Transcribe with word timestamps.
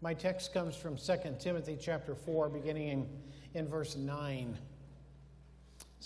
My 0.00 0.14
text 0.14 0.54
comes 0.54 0.76
from 0.76 0.96
2 0.96 1.16
Timothy 1.40 1.76
chapter 1.80 2.14
4, 2.14 2.50
beginning 2.50 2.86
in, 2.86 3.08
in 3.54 3.66
verse 3.66 3.96
9. 3.96 4.56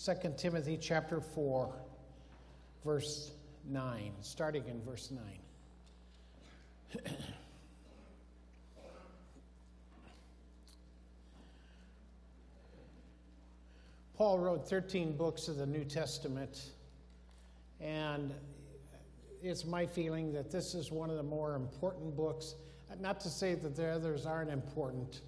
2 0.02 0.14
Timothy 0.38 0.78
chapter 0.80 1.20
4, 1.20 1.74
verse 2.86 3.32
9, 3.68 4.12
starting 4.22 4.66
in 4.66 4.80
verse 4.82 5.12
9. 6.94 7.04
Paul 14.16 14.38
wrote 14.38 14.66
13 14.66 15.18
books 15.18 15.48
of 15.48 15.58
the 15.58 15.66
New 15.66 15.84
Testament, 15.84 16.70
and 17.78 18.32
it's 19.42 19.66
my 19.66 19.84
feeling 19.84 20.32
that 20.32 20.50
this 20.50 20.74
is 20.74 20.90
one 20.90 21.10
of 21.10 21.16
the 21.16 21.22
more 21.22 21.54
important 21.54 22.16
books 22.16 22.54
not 23.00 23.20
to 23.20 23.30
say 23.30 23.54
that 23.54 23.76
the 23.76 23.88
others 23.88 24.26
aren't 24.26 24.50
important, 24.50 25.20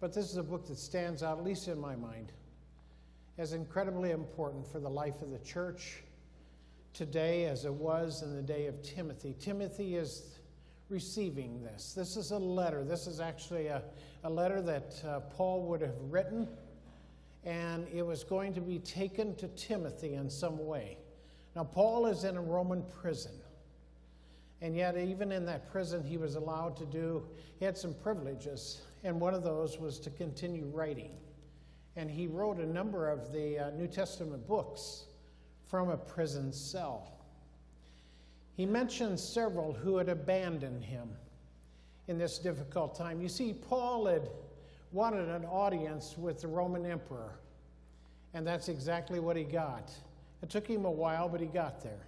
but 0.00 0.12
this 0.12 0.30
is 0.30 0.36
a 0.36 0.42
book 0.42 0.66
that 0.66 0.78
stands 0.78 1.22
out, 1.22 1.38
at 1.38 1.44
least 1.44 1.68
in 1.68 1.78
my 1.78 1.96
mind, 1.96 2.32
as 3.36 3.52
incredibly 3.52 4.10
important 4.10 4.66
for 4.66 4.80
the 4.80 4.88
life 4.88 5.22
of 5.22 5.30
the 5.30 5.38
church 5.40 6.02
today 6.92 7.44
as 7.44 7.64
it 7.64 7.72
was 7.72 8.22
in 8.22 8.34
the 8.34 8.42
day 8.42 8.66
of 8.66 8.82
Timothy. 8.82 9.34
Timothy 9.38 9.96
is 9.96 10.38
receiving 10.88 11.62
this. 11.62 11.92
This 11.94 12.16
is 12.16 12.30
a 12.30 12.38
letter. 12.38 12.84
This 12.84 13.06
is 13.06 13.20
actually 13.20 13.66
a, 13.66 13.82
a 14.24 14.30
letter 14.30 14.60
that 14.62 14.94
uh, 15.06 15.20
Paul 15.20 15.62
would 15.66 15.80
have 15.80 15.96
written, 16.10 16.48
and 17.44 17.86
it 17.92 18.04
was 18.04 18.24
going 18.24 18.54
to 18.54 18.60
be 18.60 18.78
taken 18.78 19.34
to 19.36 19.48
Timothy 19.48 20.14
in 20.14 20.30
some 20.30 20.64
way. 20.66 20.96
Now, 21.54 21.64
Paul 21.64 22.06
is 22.06 22.24
in 22.24 22.36
a 22.36 22.42
Roman 22.42 22.82
prison. 23.00 23.32
And 24.60 24.74
yet, 24.74 24.96
even 24.96 25.30
in 25.30 25.46
that 25.46 25.70
prison, 25.70 26.02
he 26.02 26.16
was 26.16 26.34
allowed 26.34 26.76
to 26.78 26.86
do, 26.86 27.22
he 27.58 27.64
had 27.64 27.76
some 27.76 27.94
privileges. 27.94 28.82
And 29.04 29.20
one 29.20 29.34
of 29.34 29.44
those 29.44 29.78
was 29.78 30.00
to 30.00 30.10
continue 30.10 30.66
writing. 30.72 31.12
And 31.96 32.10
he 32.10 32.26
wrote 32.26 32.58
a 32.58 32.66
number 32.66 33.08
of 33.08 33.32
the 33.32 33.58
uh, 33.58 33.70
New 33.70 33.86
Testament 33.86 34.46
books 34.46 35.04
from 35.66 35.90
a 35.90 35.96
prison 35.96 36.52
cell. 36.52 37.12
He 38.56 38.66
mentions 38.66 39.22
several 39.22 39.72
who 39.72 39.98
had 39.98 40.08
abandoned 40.08 40.82
him 40.82 41.08
in 42.08 42.18
this 42.18 42.38
difficult 42.38 42.96
time. 42.96 43.20
You 43.20 43.28
see, 43.28 43.52
Paul 43.52 44.06
had 44.06 44.28
wanted 44.90 45.28
an 45.28 45.44
audience 45.44 46.16
with 46.18 46.40
the 46.40 46.48
Roman 46.48 46.84
emperor, 46.84 47.38
and 48.34 48.44
that's 48.44 48.68
exactly 48.68 49.20
what 49.20 49.36
he 49.36 49.44
got. 49.44 49.92
It 50.42 50.50
took 50.50 50.66
him 50.66 50.84
a 50.84 50.90
while, 50.90 51.28
but 51.28 51.40
he 51.40 51.46
got 51.46 51.82
there. 51.82 52.07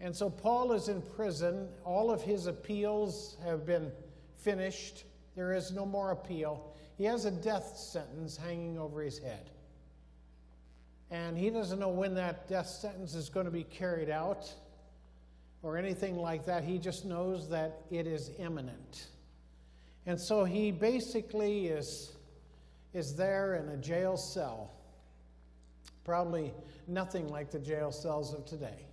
And 0.00 0.14
so 0.14 0.30
Paul 0.30 0.72
is 0.72 0.88
in 0.88 1.02
prison. 1.02 1.68
All 1.84 2.10
of 2.10 2.22
his 2.22 2.46
appeals 2.46 3.36
have 3.44 3.66
been 3.66 3.90
finished. 4.36 5.04
There 5.34 5.52
is 5.52 5.72
no 5.72 5.84
more 5.84 6.12
appeal. 6.12 6.74
He 6.96 7.04
has 7.04 7.24
a 7.24 7.30
death 7.30 7.76
sentence 7.76 8.36
hanging 8.36 8.78
over 8.78 9.02
his 9.02 9.18
head. 9.18 9.50
And 11.10 11.38
he 11.38 11.50
doesn't 11.50 11.78
know 11.78 11.88
when 11.88 12.14
that 12.14 12.48
death 12.48 12.66
sentence 12.66 13.14
is 13.14 13.28
going 13.28 13.46
to 13.46 13.52
be 13.52 13.64
carried 13.64 14.10
out 14.10 14.52
or 15.62 15.76
anything 15.76 16.16
like 16.16 16.44
that. 16.46 16.64
He 16.64 16.78
just 16.78 17.04
knows 17.04 17.48
that 17.48 17.82
it 17.90 18.06
is 18.06 18.30
imminent. 18.38 19.06
And 20.06 20.20
so 20.20 20.44
he 20.44 20.70
basically 20.70 21.68
is, 21.68 22.12
is 22.92 23.14
there 23.14 23.54
in 23.56 23.68
a 23.68 23.76
jail 23.76 24.16
cell, 24.16 24.70
probably 26.04 26.52
nothing 26.86 27.28
like 27.28 27.50
the 27.50 27.58
jail 27.58 27.90
cells 27.90 28.34
of 28.34 28.44
today. 28.44 28.87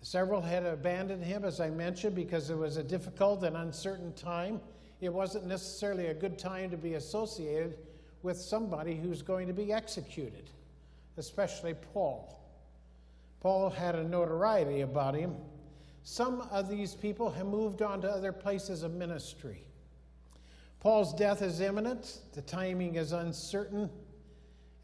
Several 0.00 0.40
had 0.40 0.64
abandoned 0.64 1.24
him, 1.24 1.44
as 1.44 1.60
I 1.60 1.70
mentioned, 1.70 2.14
because 2.14 2.50
it 2.50 2.56
was 2.56 2.76
a 2.76 2.82
difficult 2.82 3.42
and 3.42 3.56
uncertain 3.56 4.12
time. 4.12 4.60
It 5.00 5.12
wasn't 5.12 5.46
necessarily 5.46 6.06
a 6.06 6.14
good 6.14 6.38
time 6.38 6.70
to 6.70 6.76
be 6.76 6.94
associated 6.94 7.78
with 8.22 8.36
somebody 8.36 8.94
who's 8.96 9.22
going 9.22 9.46
to 9.48 9.52
be 9.52 9.72
executed, 9.72 10.50
especially 11.16 11.74
Paul. 11.74 12.40
Paul 13.40 13.70
had 13.70 13.94
a 13.94 14.02
notoriety 14.02 14.80
about 14.80 15.14
him. 15.14 15.34
Some 16.04 16.42
of 16.50 16.68
these 16.68 16.94
people 16.94 17.30
have 17.30 17.46
moved 17.46 17.82
on 17.82 18.00
to 18.00 18.10
other 18.10 18.32
places 18.32 18.82
of 18.82 18.94
ministry. 18.94 19.62
Paul's 20.80 21.12
death 21.12 21.42
is 21.42 21.60
imminent, 21.60 22.20
the 22.34 22.42
timing 22.42 22.94
is 22.94 23.12
uncertain, 23.12 23.90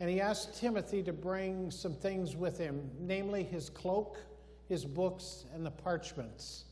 and 0.00 0.11
he 0.11 0.21
asked 0.21 0.59
Timothy 0.59 1.03
to 1.05 1.12
bring 1.12 1.71
some 1.71 1.94
things 1.94 2.37
with 2.37 2.59
him, 2.59 2.91
namely 2.99 3.44
his 3.44 3.71
cloak 3.71 4.19
his 4.69 4.84
books 4.84 5.44
and 5.54 5.64
the 5.64 5.70
parchments. 5.70 6.64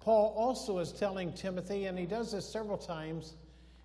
Paul 0.00 0.34
also 0.36 0.78
is 0.78 0.92
telling 0.92 1.32
Timothy, 1.32 1.86
and 1.86 1.98
he 1.98 2.06
does 2.06 2.32
this 2.32 2.48
several 2.48 2.78
times, 2.78 3.34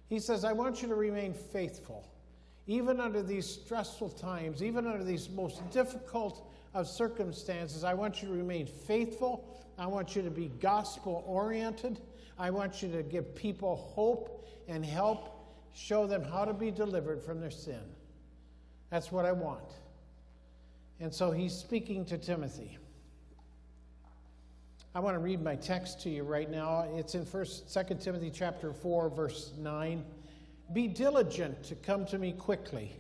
he 0.08 0.20
says, 0.20 0.46
I 0.46 0.54
want 0.54 0.82
you 0.82 0.88
to 0.88 0.96
remain 0.96 1.34
faithful. 1.34 2.08
Even 2.68 3.00
under 3.00 3.22
these 3.22 3.46
stressful 3.46 4.10
times, 4.10 4.64
even 4.64 4.88
under 4.88 5.04
these 5.04 5.30
most 5.30 5.70
difficult 5.72 6.50
of 6.74 6.88
circumstances, 6.88 7.84
I 7.84 7.94
want 7.94 8.22
you 8.22 8.30
to 8.30 8.34
remain 8.34 8.66
faithful. 8.66 9.46
I 9.78 9.88
want 9.88 10.16
you 10.16 10.22
to 10.22 10.32
be 10.32 10.52
gospel 10.62 11.24
oriented. 11.28 12.00
I 12.40 12.50
want 12.50 12.82
you 12.82 12.92
to 12.92 13.04
give 13.04 13.36
people 13.36 13.76
hope 13.76 14.48
and 14.68 14.86
help, 14.86 15.30
show 15.74 16.08
them 16.08 16.24
how 16.24 16.46
to 16.46 16.54
be 16.54 16.72
delivered 16.72 17.22
from 17.22 17.40
their 17.40 17.52
sin. 17.52 17.82
That's 18.90 19.12
what 19.12 19.26
I 19.26 19.32
want. 19.32 19.74
And 21.00 21.14
so 21.14 21.32
he's 21.32 21.54
speaking 21.54 22.06
to 22.06 22.18
Timothy. 22.18 22.78
I 24.96 25.00
want 25.00 25.16
to 25.16 25.20
read 25.20 25.44
my 25.44 25.58
text 25.58 26.00
to 26.04 26.10
you 26.10 26.24
right 26.24 26.50
now. 26.50 26.88
It's 26.96 27.16
in 27.16 27.26
First, 27.26 27.70
Second 27.70 28.00
Timothy 28.00 28.32
chapter 28.34 28.72
4, 28.72 29.10
verse 29.10 29.52
9. 29.58 30.02
Be 30.72 30.88
diligent 30.88 31.62
to 31.66 31.76
come 31.76 32.06
to 32.06 32.18
me 32.18 32.32
quickly, 32.32 32.96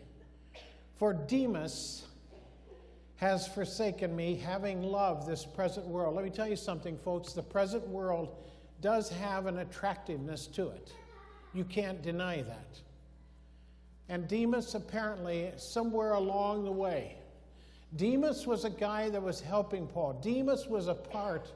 for 0.97 1.13
Demas 1.13 2.03
has 3.15 3.47
forsaken 3.47 4.13
me, 4.13 4.35
having 4.35 4.83
loved 4.83 5.25
this 5.25 5.45
present 5.45 5.87
world. 5.87 6.17
Let 6.17 6.25
me 6.25 6.31
tell 6.31 6.49
you 6.49 6.57
something, 6.57 6.97
folks. 6.97 7.31
The 7.31 7.41
present 7.41 7.87
world 7.87 8.35
does 8.81 9.09
have 9.09 9.45
an 9.45 9.59
attractiveness 9.59 10.47
to 10.47 10.67
it. 10.67 10.91
You 11.53 11.63
can't 11.63 12.01
deny 12.01 12.41
that. 12.41 12.77
And 14.09 14.27
Demas, 14.27 14.75
apparently, 14.75 15.53
somewhere 15.55 16.15
along 16.15 16.65
the 16.65 16.73
way, 16.73 17.15
Demas 17.95 18.45
was 18.45 18.65
a 18.65 18.69
guy 18.69 19.09
that 19.11 19.23
was 19.23 19.39
helping 19.39 19.87
Paul. 19.87 20.19
Demas 20.21 20.67
was 20.67 20.89
a 20.89 20.93
part 20.93 21.53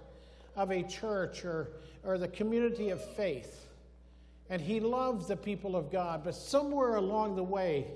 of 0.60 0.72
a 0.72 0.84
church 0.84 1.46
or, 1.46 1.70
or 2.04 2.18
the 2.18 2.28
community 2.28 2.90
of 2.90 3.02
faith. 3.16 3.68
And 4.50 4.62
he 4.62 4.82
loved 4.82 5.30
the 5.30 5.38
people 5.38 5.78
of 5.78 5.90
God, 5.90 6.22
but 6.26 6.36
somewhere 6.36 6.96
along 6.96 7.38
the 7.38 7.44
way, 7.44 7.88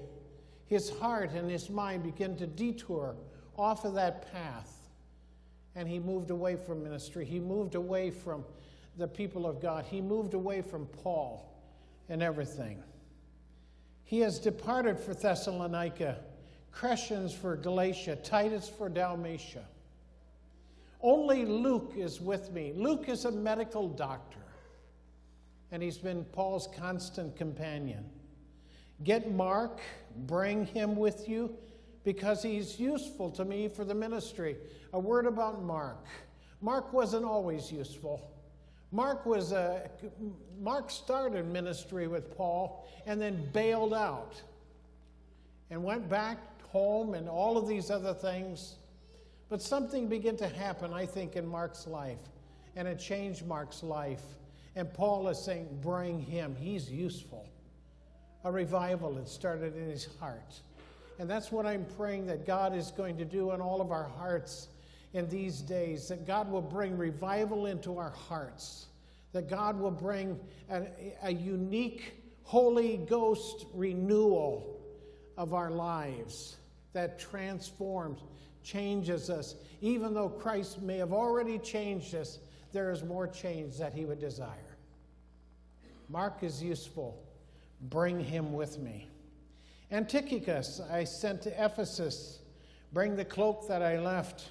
his 0.68 0.90
heart 0.90 1.32
and 1.32 1.52
his 1.52 1.70
mind 1.70 2.04
began 2.04 2.38
to 2.38 2.48
detour 2.48 3.16
off 3.58 3.84
of 3.84 3.96
that 3.96 4.32
path. 4.32 4.72
And 5.76 5.90
he 5.90 6.00
moved 6.00 6.30
away 6.30 6.56
from 6.56 6.84
ministry. 6.84 7.26
He 7.26 7.38
moved 7.38 7.76
away 7.76 8.12
from 8.12 8.46
the 8.98 9.10
people 9.10 9.46
of 9.46 9.62
God. 9.62 9.84
He 9.84 10.00
moved 10.00 10.34
away 10.34 10.62
from 10.62 10.86
Paul 10.86 11.54
and 12.08 12.24
everything. 12.24 12.82
He 14.06 14.22
has 14.22 14.40
departed 14.40 14.98
for 15.00 15.14
Thessalonica, 15.14 16.20
Crescens 16.72 17.34
for 17.34 17.58
Galatia, 17.58 18.16
Titus 18.18 18.70
for 18.70 18.88
Dalmatia. 18.88 19.66
Only 21.04 21.46
Luke 21.46 21.94
is 21.98 22.22
with 22.22 22.52
me. 22.54 22.72
Luke 22.74 23.10
is 23.10 23.26
a 23.26 23.32
medical 23.32 23.90
doctor, 23.90 24.40
and 25.72 25.84
he's 25.84 25.98
been 25.98 26.24
Paul's 26.24 26.70
constant 26.78 27.36
companion. 27.36 28.06
Get 29.04 29.30
Mark, 29.32 29.82
bring 30.26 30.66
him 30.66 30.96
with 30.96 31.28
you, 31.28 31.58
because 32.06 32.42
he's 32.42 32.80
useful 32.80 33.30
to 33.32 33.44
me 33.44 33.68
for 33.68 33.84
the 33.84 33.94
ministry. 33.94 34.56
A 34.94 35.00
word 35.00 35.26
about 35.26 35.62
Mark. 35.62 36.06
Mark 36.62 36.94
wasn't 36.94 37.26
always 37.26 37.70
useful. 37.70 38.30
Mark 38.94 39.26
was 39.26 39.52
a 39.52 39.90
Mark 40.62 40.92
started 40.92 41.48
ministry 41.48 42.08
with 42.08 42.38
Paul 42.38 42.88
and 43.06 43.20
then 43.20 43.50
bailed 43.52 43.94
out 43.94 44.42
and 45.72 45.84
went 45.84 46.08
back 46.08 46.38
home 46.70 47.16
and 47.16 47.28
all 47.28 47.58
of 47.58 47.68
these 47.68 47.90
other 47.90 48.14
things. 48.14 48.76
But 49.54 49.62
something 49.62 50.08
began 50.08 50.36
to 50.38 50.48
happen, 50.48 50.96
I 50.96 51.06
think, 51.06 51.36
in 51.36 51.46
Mark's 51.46 51.86
life, 51.86 52.18
and 52.76 52.88
it 52.88 52.98
changed 52.98 53.46
Mark's 53.46 53.84
life. 53.84 54.24
And 54.76 54.92
Paul 54.92 55.28
is 55.28 55.38
saying, 55.38 55.68
Bring 55.80 56.20
him, 56.20 56.56
he's 56.60 56.90
useful. 56.90 57.48
A 58.46 58.52
revival 58.52 59.14
had 59.14 59.28
started 59.28 59.78
in 59.78 59.92
his 59.92 60.10
heart. 60.20 60.60
And 61.20 61.30
that's 61.30 61.52
what 61.52 61.68
I'm 61.68 61.86
praying 61.98 62.26
that 62.26 62.48
God 62.48 62.76
is 62.76 62.90
going 62.90 63.16
to 63.20 63.26
do 63.26 63.52
in 63.52 63.62
all 63.62 63.80
of 63.80 63.92
our 63.92 64.10
hearts 64.18 64.70
in 65.14 65.30
these 65.30 65.62
days, 65.62 66.08
that 66.08 66.26
God 66.26 66.50
will 66.50 66.60
bring 66.60 66.98
revival 66.98 67.68
into 67.68 68.00
our 68.00 68.10
hearts, 68.10 68.88
that 69.34 69.48
God 69.48 69.80
will 69.80 69.92
bring 69.92 70.40
a, 70.72 70.88
a 71.22 71.32
unique 71.32 72.16
Holy 72.42 72.98
Ghost 72.98 73.68
renewal 73.76 74.82
of 75.38 75.54
our 75.54 75.70
lives 75.70 76.56
that 76.94 77.20
transforms 77.20 78.20
changes 78.64 79.30
us. 79.30 79.56
Even 79.82 80.14
though 80.14 80.30
Christ 80.30 80.82
may 80.82 80.98
have 80.98 81.14
already 81.14 81.60
changed 81.60 82.16
us, 82.16 82.40
there 82.72 82.92
is 82.92 83.04
more 83.04 83.28
change 83.28 83.78
that 83.78 83.94
he 83.94 84.06
would 84.06 84.20
desire. 84.20 84.78
Mark 86.10 86.44
is 86.44 86.62
useful. 86.62 87.22
Bring 87.90 88.20
him 88.20 88.54
with 88.54 88.80
me. 88.80 89.08
And 89.92 90.08
Tychicus 90.08 90.80
I 90.92 91.04
sent 91.04 91.42
to 91.44 91.50
Ephesus. 91.64 92.40
Bring 92.94 93.16
the 93.16 93.26
cloak 93.26 93.68
that 93.68 93.82
I 93.82 94.00
left 94.00 94.50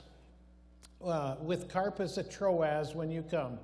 uh, 1.04 1.36
with 1.40 1.68
Carpus 1.68 2.18
at 2.18 2.30
Troas 2.30 2.94
when 2.94 3.10
you 3.10 3.22
come, 3.22 3.58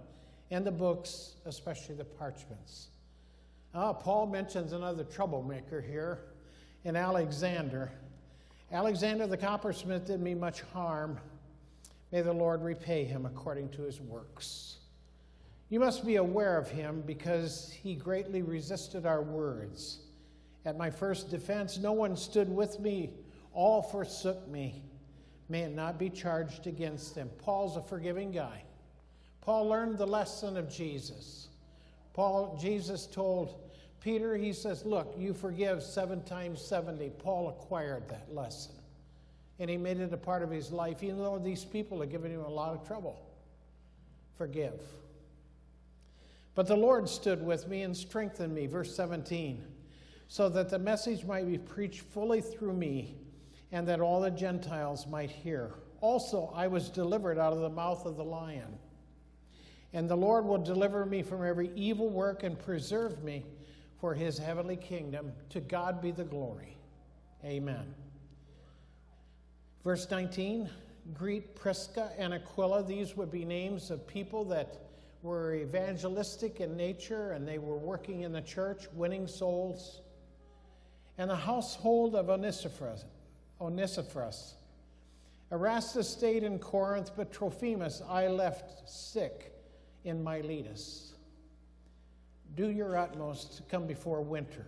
and 0.51 0.67
the 0.67 0.73
books, 0.73 1.35
especially 1.47 1.95
the 1.95 2.05
parchments. 2.05 2.89
Uh, 3.75 3.93
Paul 3.93 4.27
mentions 4.27 4.73
another 4.73 5.05
troublemaker 5.05 5.81
here 5.81 6.21
in 6.85 6.97
Alexander. 6.97 7.93
Alexander 8.71 9.27
the 9.27 9.37
coppersmith 9.37 10.07
did 10.07 10.21
me 10.21 10.35
much 10.35 10.61
harm. 10.61 11.19
May 12.13 12.23
the 12.23 12.33
Lord 12.33 12.63
repay 12.63 13.05
him 13.05 13.27
according 13.27 13.71
to 13.71 13.83
his 13.83 14.01
works. 14.01 14.79
You 15.71 15.81
must 15.81 16.07
be 16.07 16.17
aware 16.17 16.57
of 16.57 16.71
him 16.71 17.03
because 17.07 17.71
he 17.83 17.95
greatly 17.95 18.43
resisted 18.43 19.05
our 19.05 19.23
words. 19.23 20.01
At 20.65 20.79
my 20.79 20.91
first 20.91 21.31
defense, 21.31 21.79
no 21.79 21.93
one 21.93 22.17
stood 22.17 22.49
with 22.49 22.81
me, 22.81 23.15
all 23.53 23.83
forsook 23.83 24.47
me. 24.49 24.83
May 25.49 25.63
it 25.63 25.75
not 25.75 25.99
be 25.99 26.11
charged 26.11 26.67
against 26.67 27.15
them. 27.15 27.31
Paul's 27.39 27.77
a 27.77 27.83
forgiving 27.83 28.31
guy. 28.31 28.65
Paul 29.41 29.69
learned 29.69 29.97
the 29.97 30.07
lesson 30.07 30.59
of 30.59 30.71
Jesus. 30.71 31.49
Paul, 32.13 32.59
Jesus 32.61 33.07
told 33.07 33.61
Peter, 34.09 34.39
he 34.39 34.55
says, 34.55 34.87
Look, 34.87 35.15
you 35.19 35.35
forgive 35.35 35.83
seven 35.83 36.23
times 36.23 36.63
70. 36.63 37.11
Paul 37.19 37.51
acquired 37.51 38.09
that 38.09 38.35
lesson. 38.35 38.73
And 39.59 39.69
he 39.69 39.77
made 39.77 40.01
it 40.01 40.15
a 40.15 40.17
part 40.17 40.43
of 40.43 40.51
his 40.51 40.73
life, 40.73 41.03
even 41.03 41.19
though 41.19 41.39
these 41.39 41.63
people 41.63 42.03
are 42.03 42.07
giving 42.07 42.33
him 42.33 42.41
a 42.41 42.49
lot 42.49 42.73
of 42.73 42.87
trouble. 42.87 43.21
Forgive. 44.39 44.81
But 46.55 46.67
the 46.67 46.75
Lord 46.75 47.07
stood 47.07 47.45
with 47.45 47.69
me 47.69 47.83
and 47.83 47.95
strengthened 47.95 48.55
me. 48.55 48.67
Verse 48.67 48.97
17. 48.97 49.63
So 50.27 50.49
that 50.49 50.71
the 50.71 50.79
message 50.79 51.27
might 51.27 51.47
be 51.47 51.59
preached 51.59 52.01
fully 52.01 52.41
through 52.41 52.73
me, 52.73 53.15
and 53.73 53.87
that 53.89 54.01
all 54.01 54.23
the 54.23 54.31
Gentiles 54.31 55.07
might 55.07 55.31
hear. 55.31 55.75
Also, 56.01 56.51
I 56.57 56.67
was 56.67 56.89
delivered 56.89 57.39
out 57.39 57.53
of 57.53 57.61
the 57.61 57.69
mouth 57.69 58.07
of 58.07 58.17
the 58.17 58.25
lion. 58.25 58.79
And 59.93 60.09
the 60.09 60.17
Lord 60.17 60.47
will 60.47 60.57
deliver 60.57 61.05
me 61.05 61.23
from 61.23 61.45
every 61.45 61.71
evil 61.75 62.09
work 62.09 62.43
and 62.43 62.59
preserve 62.59 63.23
me 63.23 63.45
for 64.01 64.15
his 64.15 64.39
heavenly 64.39 64.77
kingdom. 64.77 65.33
To 65.51 65.61
God 65.61 66.01
be 66.01 66.11
the 66.11 66.25
glory. 66.25 66.77
Amen. 67.45 67.95
Verse 69.85 70.11
19 70.11 70.69
Greet 71.15 71.55
Prisca 71.55 72.13
and 72.19 72.35
Aquila. 72.35 72.83
These 72.83 73.17
would 73.17 73.31
be 73.31 73.45
names 73.45 73.91
of 73.91 74.07
people 74.07 74.45
that 74.45 74.77
were 75.23 75.55
evangelistic 75.55 76.61
in 76.61 76.77
nature 76.77 77.33
and 77.33 77.49
they 77.49 77.59
were 77.59 77.79
working 77.79 78.23
in 78.23 78.33
the 78.33 78.43
church, 78.43 78.87
winning 78.93 79.27
souls. 79.27 80.03
And 81.17 81.31
the 81.31 81.37
household 81.37 82.15
of 82.15 82.29
Onesiphorus. 82.29 83.05
Onesiphorus. 83.61 84.55
Erastus 85.51 86.09
stayed 86.09 86.43
in 86.43 86.59
Corinth, 86.59 87.13
but 87.17 87.33
Trophimus 87.33 88.03
I 88.07 88.29
left 88.29 88.89
sick 88.89 89.53
in 90.05 90.23
Miletus. 90.23 91.15
Do 92.57 92.71
your 92.71 92.97
utmost 92.97 93.57
to 93.59 93.63
come 93.65 93.87
before 93.87 94.21
winter. 94.21 94.67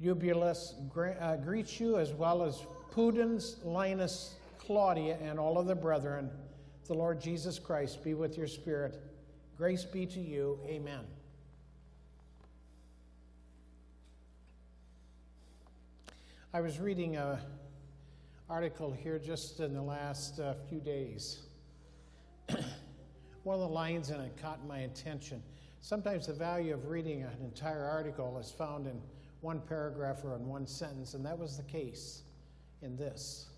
Eubulus 0.00 0.74
uh, 1.20 1.36
greets 1.36 1.80
you 1.80 1.98
as 1.98 2.12
well 2.12 2.42
as 2.42 2.62
Pudens, 2.92 3.64
Linus, 3.64 4.34
Claudia, 4.58 5.18
and 5.22 5.38
all 5.38 5.58
of 5.58 5.66
the 5.66 5.74
brethren. 5.74 6.30
The 6.86 6.94
Lord 6.94 7.20
Jesus 7.20 7.58
Christ 7.58 8.04
be 8.04 8.14
with 8.14 8.36
your 8.36 8.46
spirit. 8.46 9.00
Grace 9.56 9.84
be 9.84 10.04
to 10.06 10.20
you. 10.20 10.58
Amen. 10.66 11.04
I 16.52 16.60
was 16.60 16.78
reading 16.78 17.16
an 17.16 17.38
article 18.48 18.92
here 18.92 19.18
just 19.18 19.60
in 19.60 19.74
the 19.74 19.82
last 19.82 20.38
uh, 20.38 20.54
few 20.68 20.78
days. 20.78 21.42
One 23.42 23.54
of 23.54 23.60
the 23.60 23.74
lines 23.74 24.10
in 24.10 24.20
it 24.20 24.36
caught 24.40 24.64
my 24.66 24.80
attention. 24.80 25.42
Sometimes 25.84 26.28
the 26.28 26.32
value 26.32 26.72
of 26.72 26.86
reading 26.86 27.24
an 27.24 27.36
entire 27.42 27.84
article 27.84 28.38
is 28.38 28.50
found 28.50 28.86
in 28.86 28.98
one 29.42 29.60
paragraph 29.60 30.24
or 30.24 30.34
in 30.34 30.46
one 30.46 30.66
sentence, 30.66 31.12
and 31.12 31.26
that 31.26 31.38
was 31.38 31.58
the 31.58 31.62
case 31.62 32.22
in 32.80 32.96
this. 32.96 33.50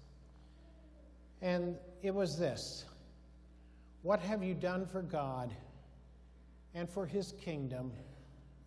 And 1.40 1.76
it 2.02 2.12
was 2.12 2.37
this 2.37 2.84
what 4.02 4.19
have 4.19 4.43
you 4.43 4.55
done 4.55 4.87
for 4.87 5.02
God 5.02 5.55
and 6.75 6.90
for 6.90 7.06
his 7.06 7.31
kingdom 7.40 7.93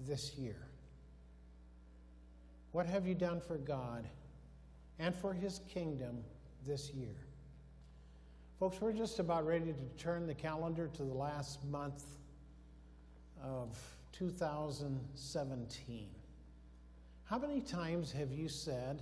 this 0.07 0.37
year? 0.37 0.69
What 2.71 2.85
have 2.85 3.05
you 3.05 3.13
done 3.13 3.41
for 3.41 3.57
God 3.57 4.07
and 4.99 5.13
for 5.13 5.33
his 5.33 5.59
kingdom 5.67 6.23
this 6.65 6.91
year? 6.91 7.17
Folks, 8.57 8.79
we're 8.79 8.93
just 8.93 9.19
about 9.19 9.45
ready 9.45 9.73
to 9.73 10.01
turn 10.01 10.27
the 10.27 10.33
calendar 10.33 10.89
to 10.93 11.03
the 11.03 11.13
last 11.13 11.65
month 11.65 12.05
of 13.43 13.77
2017. 14.13 16.07
How 17.23 17.37
many 17.37 17.61
times 17.61 18.11
have 18.11 18.31
you 18.31 18.49
said, 18.49 19.01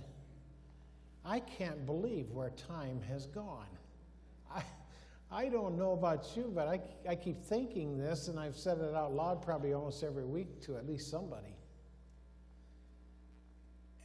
I 1.24 1.40
can't 1.40 1.86
believe 1.86 2.30
where 2.30 2.50
time 2.50 3.00
has 3.08 3.26
gone? 3.26 3.66
I, 4.54 4.62
I 5.30 5.48
don't 5.48 5.76
know 5.76 5.92
about 5.92 6.36
you, 6.36 6.50
but 6.54 6.68
I, 6.68 6.80
I 7.08 7.14
keep 7.14 7.42
thinking 7.42 7.98
this, 7.98 8.28
and 8.28 8.38
I've 8.38 8.56
said 8.56 8.78
it 8.78 8.94
out 8.94 9.12
loud 9.12 9.42
probably 9.42 9.72
almost 9.72 10.02
every 10.02 10.24
week 10.24 10.62
to 10.62 10.76
at 10.76 10.86
least 10.86 11.10
somebody. 11.10 11.54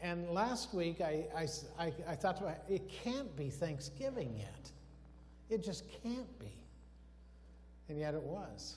And 0.01 0.29
last 0.29 0.73
week, 0.73 0.99
I, 0.99 1.25
I, 1.35 1.47
I, 1.79 1.93
I 2.09 2.15
thought 2.15 2.37
to 2.37 2.43
myself, 2.43 2.63
it 2.67 2.89
can't 3.03 3.33
be 3.37 3.49
Thanksgiving 3.49 4.35
yet. 4.37 4.71
It 5.49 5.63
just 5.63 5.85
can't 6.03 6.39
be. 6.39 6.51
And 7.87 7.97
yet 7.97 8.13
it 8.13 8.21
was. 8.21 8.75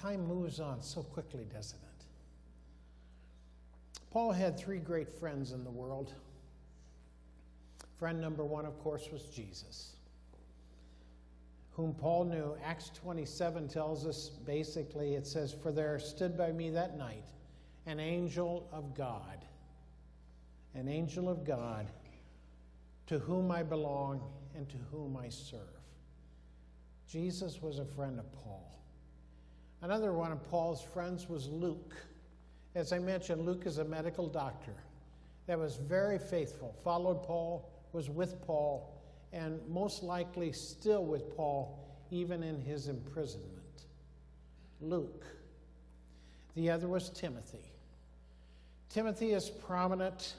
Time 0.00 0.26
moves 0.26 0.60
on 0.60 0.82
so 0.82 1.02
quickly, 1.02 1.46
doesn't 1.52 1.78
it? 1.78 2.04
Paul 4.10 4.32
had 4.32 4.58
three 4.58 4.78
great 4.78 5.08
friends 5.08 5.52
in 5.52 5.64
the 5.64 5.70
world. 5.70 6.12
Friend 7.98 8.20
number 8.20 8.44
one, 8.44 8.66
of 8.66 8.78
course, 8.80 9.08
was 9.10 9.22
Jesus 9.24 9.96
whom 11.76 11.92
Paul 11.92 12.24
knew. 12.24 12.56
Acts 12.64 12.90
27 12.94 13.68
tells 13.68 14.06
us 14.06 14.30
basically, 14.46 15.14
it 15.14 15.26
says, 15.26 15.52
For 15.52 15.70
there 15.70 15.98
stood 15.98 16.36
by 16.36 16.50
me 16.50 16.70
that 16.70 16.96
night 16.96 17.24
an 17.84 18.00
angel 18.00 18.66
of 18.72 18.94
God, 18.94 19.44
an 20.74 20.88
angel 20.88 21.28
of 21.28 21.44
God 21.44 21.86
to 23.08 23.18
whom 23.18 23.50
I 23.50 23.62
belong 23.62 24.22
and 24.56 24.68
to 24.70 24.76
whom 24.90 25.18
I 25.18 25.28
serve. 25.28 25.60
Jesus 27.06 27.60
was 27.60 27.78
a 27.78 27.84
friend 27.84 28.18
of 28.18 28.32
Paul. 28.32 28.72
Another 29.82 30.12
one 30.12 30.32
of 30.32 30.42
Paul's 30.50 30.82
friends 30.82 31.28
was 31.28 31.48
Luke. 31.48 31.94
As 32.74 32.92
I 32.92 32.98
mentioned, 32.98 33.44
Luke 33.46 33.66
is 33.66 33.78
a 33.78 33.84
medical 33.84 34.26
doctor 34.26 34.74
that 35.46 35.58
was 35.58 35.76
very 35.76 36.18
faithful, 36.18 36.74
followed 36.82 37.22
Paul, 37.22 37.70
was 37.92 38.10
with 38.10 38.44
Paul 38.46 38.92
and 39.32 39.60
most 39.68 40.02
likely 40.02 40.52
still 40.52 41.04
with 41.04 41.36
Paul 41.36 41.78
even 42.10 42.42
in 42.42 42.60
his 42.60 42.88
imprisonment. 42.88 43.52
Luke. 44.80 45.24
The 46.54 46.70
other 46.70 46.88
was 46.88 47.10
Timothy. 47.10 47.72
Timothy 48.88 49.32
is 49.32 49.50
prominent 49.50 50.34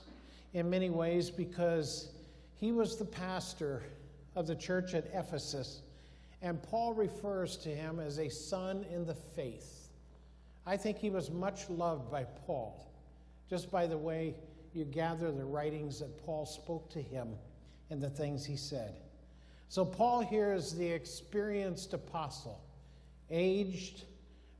in 0.54 0.70
many 0.70 0.90
ways 0.90 1.30
because 1.30 2.10
he 2.56 2.72
was 2.72 2.98
the 2.98 3.06
pastor 3.06 3.84
of 4.36 4.48
the 4.48 4.56
church 4.56 4.94
at 4.94 5.06
Ephesus, 5.14 5.82
and 6.42 6.62
Paul 6.62 6.94
refers 6.94 7.58
to 7.58 7.70
him 7.70 8.00
as 8.00 8.20
a 8.20 8.30
son 8.30 8.86
in 8.92 9.06
the 9.06 9.16
faith. 9.16 9.90
I 10.66 10.78
think 10.78 10.98
he 10.98 11.10
was 11.10 11.32
much 11.32 11.70
loved 11.70 12.12
by 12.12 12.26
Paul, 12.46 12.92
just 13.50 13.72
by 13.72 13.88
the 13.88 13.98
way 13.98 14.36
you 14.74 14.86
gather 14.86 15.32
the 15.32 15.46
writings 15.46 16.00
that 16.00 16.24
Paul 16.26 16.46
spoke 16.46 16.90
to 16.92 17.02
him 17.02 17.30
and 17.90 18.02
the 18.02 18.10
things 18.10 18.46
he 18.46 18.58
said. 18.58 18.96
So, 19.70 19.84
Paul 19.84 20.22
here 20.22 20.54
is 20.54 20.76
the 20.76 20.88
experienced 20.88 21.94
apostle, 21.94 22.62
aged, 23.30 24.04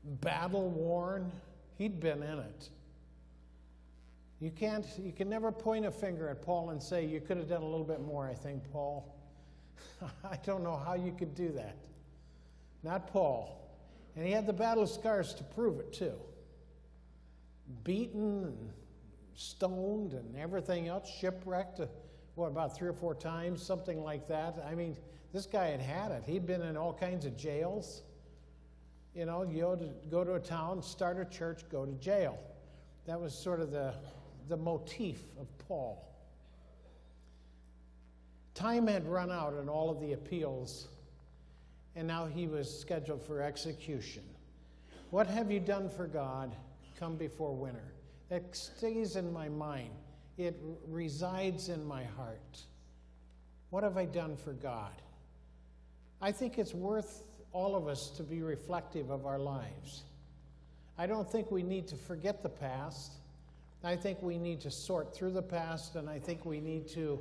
battle 0.04 0.68
worn. 0.70 1.30
He'd 1.76 2.00
been 2.00 2.22
in 2.22 2.38
it. 2.40 2.68
You 4.40 4.50
can't, 4.50 4.86
you 4.98 5.12
can 5.12 5.28
never 5.28 5.50
point 5.50 5.86
a 5.86 5.90
finger 5.90 6.28
at 6.28 6.42
Paul 6.42 6.70
and 6.70 6.82
say, 6.82 7.04
You 7.04 7.20
could 7.20 7.36
have 7.38 7.48
done 7.48 7.62
a 7.62 7.68
little 7.68 7.86
bit 7.86 8.00
more, 8.00 8.26
I 8.26 8.34
think, 8.34 8.70
Paul. 8.72 9.14
I 10.24 10.36
don't 10.44 10.62
know 10.62 10.76
how 10.76 10.94
you 10.94 11.12
could 11.12 11.34
do 11.34 11.52
that. 11.52 11.76
Not 12.82 13.08
Paul. 13.08 13.54
And 14.16 14.26
he 14.26 14.32
had 14.32 14.46
the 14.46 14.52
battle 14.52 14.86
scars 14.86 15.34
to 15.34 15.44
prove 15.44 15.80
it, 15.80 15.92
too. 15.92 16.14
Beaten 17.84 18.44
and 18.44 18.70
stoned 19.34 20.12
and 20.12 20.36
everything 20.36 20.88
else, 20.88 21.08
shipwrecked 21.20 21.80
what, 22.34 22.48
about 22.48 22.76
three 22.76 22.88
or 22.88 22.92
four 22.92 23.14
times, 23.14 23.62
something 23.62 24.02
like 24.02 24.28
that. 24.28 24.64
I 24.68 24.74
mean, 24.74 24.96
this 25.32 25.46
guy 25.46 25.66
had 25.66 25.80
had 25.80 26.10
it. 26.12 26.22
He'd 26.26 26.46
been 26.46 26.62
in 26.62 26.76
all 26.76 26.92
kinds 26.92 27.24
of 27.26 27.36
jails. 27.36 28.02
You 29.14 29.26
know, 29.26 29.42
you 29.42 29.60
go 29.60 29.76
to, 29.76 29.90
go 30.10 30.24
to 30.24 30.34
a 30.34 30.40
town, 30.40 30.82
start 30.82 31.18
a 31.18 31.24
church, 31.24 31.62
go 31.70 31.84
to 31.84 31.92
jail. 31.94 32.38
That 33.06 33.20
was 33.20 33.34
sort 33.34 33.60
of 33.60 33.70
the, 33.70 33.92
the 34.48 34.56
motif 34.56 35.22
of 35.40 35.46
Paul. 35.66 36.07
Time 38.58 38.88
had 38.88 39.06
run 39.06 39.30
out 39.30 39.54
on 39.54 39.68
all 39.68 39.88
of 39.88 40.00
the 40.00 40.14
appeals, 40.14 40.88
and 41.94 42.08
now 42.08 42.26
he 42.26 42.48
was 42.48 42.68
scheduled 42.80 43.22
for 43.22 43.40
execution. 43.40 44.24
What 45.10 45.28
have 45.28 45.52
you 45.52 45.60
done 45.60 45.88
for 45.88 46.08
God? 46.08 46.56
Come 46.98 47.14
before 47.14 47.54
winter. 47.54 47.92
That 48.30 48.56
stays 48.56 49.14
in 49.14 49.32
my 49.32 49.48
mind, 49.48 49.92
it 50.38 50.60
resides 50.88 51.68
in 51.68 51.86
my 51.86 52.02
heart. 52.02 52.64
What 53.70 53.84
have 53.84 53.96
I 53.96 54.06
done 54.06 54.36
for 54.36 54.54
God? 54.54 55.02
I 56.20 56.32
think 56.32 56.58
it's 56.58 56.74
worth 56.74 57.22
all 57.52 57.76
of 57.76 57.86
us 57.86 58.10
to 58.16 58.24
be 58.24 58.42
reflective 58.42 59.10
of 59.10 59.24
our 59.24 59.38
lives. 59.38 60.02
I 60.98 61.06
don't 61.06 61.30
think 61.30 61.52
we 61.52 61.62
need 61.62 61.86
to 61.86 61.94
forget 61.94 62.42
the 62.42 62.48
past. 62.48 63.12
I 63.84 63.94
think 63.94 64.20
we 64.20 64.36
need 64.36 64.60
to 64.62 64.70
sort 64.72 65.14
through 65.14 65.30
the 65.30 65.42
past, 65.42 65.94
and 65.94 66.10
I 66.10 66.18
think 66.18 66.44
we 66.44 66.58
need 66.58 66.88
to, 66.88 67.20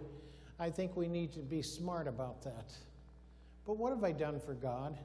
I 0.59 0.69
think 0.69 0.95
we 0.95 1.07
need 1.07 1.33
to 1.33 1.39
be 1.39 1.61
smart 1.61 2.07
about 2.07 2.41
that. 2.43 2.73
But 3.65 3.77
what 3.77 3.91
have 3.91 4.03
I 4.03 4.11
done 4.11 4.39
for 4.39 4.53
God? 4.53 4.97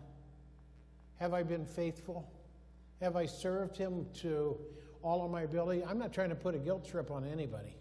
Have 1.18 1.35
I 1.35 1.42
been 1.42 1.66
faithful? 1.66 2.30
Have 3.00 3.16
I 3.16 3.26
served 3.26 3.76
Him 3.76 4.06
to 4.21 4.56
all 5.02 5.25
of 5.25 5.30
my 5.30 5.42
ability? 5.42 5.85
I'm 5.85 5.99
not 5.99 6.12
trying 6.12 6.30
to 6.30 6.35
put 6.35 6.54
a 6.54 6.59
guilt 6.59 6.88
trip 6.88 7.11
on 7.11 7.25
anybody 7.25 7.76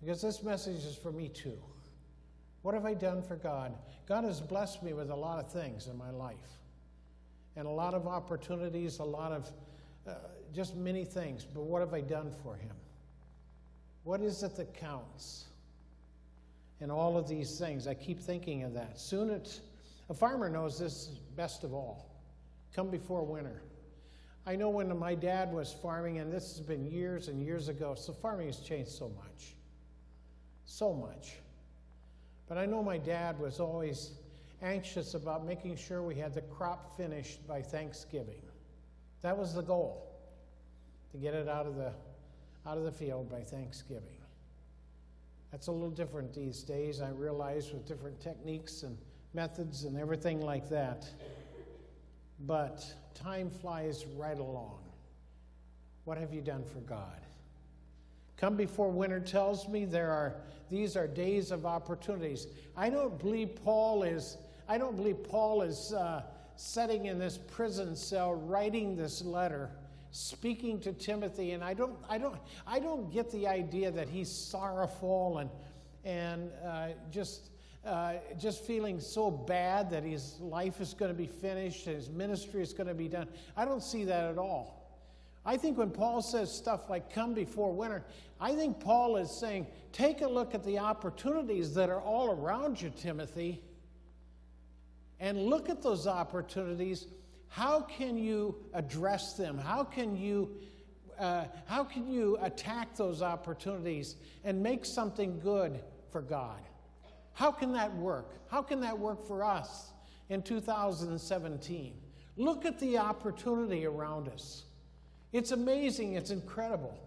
because 0.00 0.20
this 0.22 0.42
message 0.42 0.84
is 0.84 0.96
for 0.96 1.10
me 1.10 1.28
too. 1.28 1.58
What 2.62 2.74
have 2.74 2.84
I 2.84 2.94
done 2.94 3.22
for 3.22 3.36
God? 3.36 3.74
God 4.06 4.24
has 4.24 4.40
blessed 4.40 4.82
me 4.82 4.92
with 4.92 5.10
a 5.10 5.16
lot 5.16 5.38
of 5.38 5.50
things 5.50 5.86
in 5.86 5.96
my 5.98 6.10
life 6.10 6.36
and 7.56 7.66
a 7.66 7.70
lot 7.70 7.94
of 7.94 8.06
opportunities, 8.06 8.98
a 8.98 9.04
lot 9.04 9.32
of 9.32 9.50
uh, 10.06 10.14
just 10.54 10.76
many 10.76 11.04
things. 11.04 11.44
But 11.44 11.62
what 11.62 11.80
have 11.80 11.94
I 11.94 12.00
done 12.00 12.32
for 12.42 12.56
Him? 12.56 12.74
What 14.04 14.20
is 14.20 14.42
it 14.42 14.56
that 14.56 14.74
counts? 14.74 15.46
And 16.80 16.90
all 16.90 17.16
of 17.16 17.28
these 17.28 17.58
things, 17.58 17.86
I 17.86 17.94
keep 17.94 18.20
thinking 18.20 18.64
of 18.64 18.74
that. 18.74 18.98
Soon 18.98 19.30
it's, 19.30 19.60
a 20.10 20.14
farmer 20.14 20.48
knows 20.50 20.78
this 20.78 21.06
best 21.36 21.64
of 21.64 21.72
all. 21.72 22.10
Come 22.74 22.90
before 22.90 23.24
winter. 23.24 23.62
I 24.46 24.56
know 24.56 24.68
when 24.68 24.96
my 24.98 25.14
dad 25.14 25.52
was 25.52 25.72
farming, 25.72 26.18
and 26.18 26.32
this 26.32 26.56
has 26.56 26.60
been 26.60 26.84
years 26.84 27.28
and 27.28 27.42
years 27.42 27.68
ago, 27.68 27.94
so 27.94 28.12
farming 28.12 28.48
has 28.48 28.58
changed 28.58 28.90
so 28.90 29.08
much. 29.08 29.54
So 30.66 30.92
much. 30.92 31.36
But 32.46 32.58
I 32.58 32.66
know 32.66 32.82
my 32.82 32.98
dad 32.98 33.38
was 33.38 33.60
always 33.60 34.10
anxious 34.60 35.14
about 35.14 35.46
making 35.46 35.76
sure 35.76 36.02
we 36.02 36.16
had 36.16 36.34
the 36.34 36.42
crop 36.42 36.96
finished 36.96 37.46
by 37.46 37.62
Thanksgiving. 37.62 38.42
That 39.22 39.38
was 39.38 39.54
the 39.54 39.62
goal, 39.62 40.12
to 41.12 41.18
get 41.18 41.32
it 41.32 41.48
out 41.48 41.66
of 41.66 41.76
the, 41.76 41.92
out 42.66 42.76
of 42.76 42.84
the 42.84 42.92
field 42.92 43.30
by 43.30 43.40
Thanksgiving. 43.40 44.18
That's 45.54 45.68
a 45.68 45.72
little 45.72 45.88
different 45.88 46.34
these 46.34 46.64
days, 46.64 47.00
I 47.00 47.10
realize, 47.10 47.70
with 47.70 47.86
different 47.86 48.20
techniques 48.20 48.82
and 48.82 48.98
methods 49.34 49.84
and 49.84 49.96
everything 49.96 50.40
like 50.40 50.68
that. 50.70 51.06
But 52.40 52.84
time 53.14 53.50
flies 53.50 54.04
right 54.16 54.36
along. 54.36 54.80
What 56.06 56.18
have 56.18 56.34
you 56.34 56.40
done 56.40 56.64
for 56.64 56.80
God? 56.80 57.20
Come 58.36 58.56
before 58.56 58.90
winter 58.90 59.20
tells 59.20 59.68
me 59.68 59.84
there 59.84 60.10
are 60.10 60.34
these 60.70 60.96
are 60.96 61.06
days 61.06 61.52
of 61.52 61.66
opportunities. 61.66 62.48
I 62.76 62.90
don't 62.90 63.16
believe 63.16 63.54
Paul 63.62 64.02
is 64.02 64.38
I 64.68 64.76
don't 64.76 64.96
believe 64.96 65.22
Paul 65.22 65.62
is 65.62 65.92
uh, 65.92 66.24
sitting 66.56 67.06
in 67.06 67.20
this 67.20 67.38
prison 67.38 67.94
cell 67.94 68.34
writing 68.34 68.96
this 68.96 69.22
letter, 69.22 69.70
speaking 70.14 70.78
to 70.80 70.92
Timothy, 70.92 71.52
and 71.52 71.64
I 71.64 71.74
don't 71.74 71.96
I 72.08 72.18
don't 72.18 72.36
I 72.66 72.78
don't 72.78 73.12
get 73.12 73.30
the 73.32 73.48
idea 73.48 73.90
that 73.90 74.08
he's 74.08 74.30
sorrowful 74.30 75.38
and 75.38 75.50
and 76.04 76.50
uh, 76.64 76.88
just. 77.10 77.50
Uh, 77.86 78.14
just 78.40 78.64
feeling 78.64 78.98
so 78.98 79.30
bad 79.30 79.90
that 79.90 80.02
his 80.02 80.40
life 80.40 80.80
is 80.80 80.94
going 80.94 81.10
to 81.10 81.14
be 81.14 81.26
finished, 81.26 81.84
his 81.84 82.08
ministry 82.08 82.62
is 82.62 82.72
going 82.72 82.86
to 82.86 82.94
be 82.94 83.08
done. 83.08 83.28
I 83.58 83.66
don't 83.66 83.82
see 83.82 84.04
that 84.04 84.24
at 84.24 84.38
all. 84.38 85.02
I 85.44 85.58
think 85.58 85.76
when 85.76 85.90
Paul 85.90 86.22
says 86.22 86.50
stuff 86.50 86.88
like 86.88 87.12
come 87.12 87.34
before 87.34 87.74
winter, 87.74 88.02
I 88.40 88.54
think 88.54 88.80
Paul 88.80 89.16
is 89.16 89.30
saying, 89.38 89.66
take 89.92 90.22
a 90.22 90.26
look 90.26 90.54
at 90.54 90.64
the 90.64 90.78
opportunities 90.78 91.74
that 91.74 91.90
are 91.90 92.00
all 92.00 92.30
around 92.30 92.80
you, 92.80 92.88
Timothy, 92.88 93.60
and 95.20 95.44
look 95.44 95.68
at 95.68 95.82
those 95.82 96.06
opportunities. 96.06 97.06
How 97.54 97.82
can 97.82 98.18
you 98.18 98.56
address 98.72 99.34
them? 99.34 99.56
How 99.56 99.84
can 99.84 100.16
you, 100.16 100.50
uh, 101.16 101.44
how 101.66 101.84
can 101.84 102.10
you 102.10 102.36
attack 102.42 102.96
those 102.96 103.22
opportunities 103.22 104.16
and 104.42 104.60
make 104.60 104.84
something 104.84 105.38
good 105.38 105.78
for 106.10 106.20
God? 106.20 106.58
How 107.32 107.52
can 107.52 107.72
that 107.74 107.94
work? 107.94 108.34
How 108.50 108.60
can 108.60 108.80
that 108.80 108.98
work 108.98 109.24
for 109.24 109.44
us 109.44 109.92
in 110.30 110.42
2017? 110.42 111.94
Look 112.36 112.64
at 112.64 112.80
the 112.80 112.98
opportunity 112.98 113.86
around 113.86 114.28
us. 114.30 114.64
It's 115.32 115.52
amazing, 115.52 116.14
it's 116.14 116.32
incredible. 116.32 116.98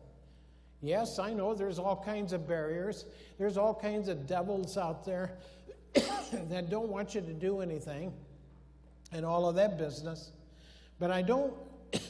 Yes, 0.82 1.20
I 1.20 1.34
know 1.34 1.56
there's 1.56 1.78
all 1.78 2.02
kinds 2.06 2.32
of 2.32 2.48
barriers, 2.48 3.04
there's 3.38 3.58
all 3.58 3.76
kinds 3.76 4.08
of 4.08 4.26
devils 4.26 4.78
out 4.78 5.04
there 5.04 5.40
that 5.94 6.70
don't 6.70 6.88
want 6.88 7.16
you 7.16 7.20
to 7.20 7.34
do 7.34 7.60
anything 7.60 8.14
and 9.12 9.26
all 9.26 9.50
of 9.50 9.56
that 9.56 9.78
business. 9.78 10.32
But 11.00 11.12
I 11.12 11.22
don't, 11.22 11.54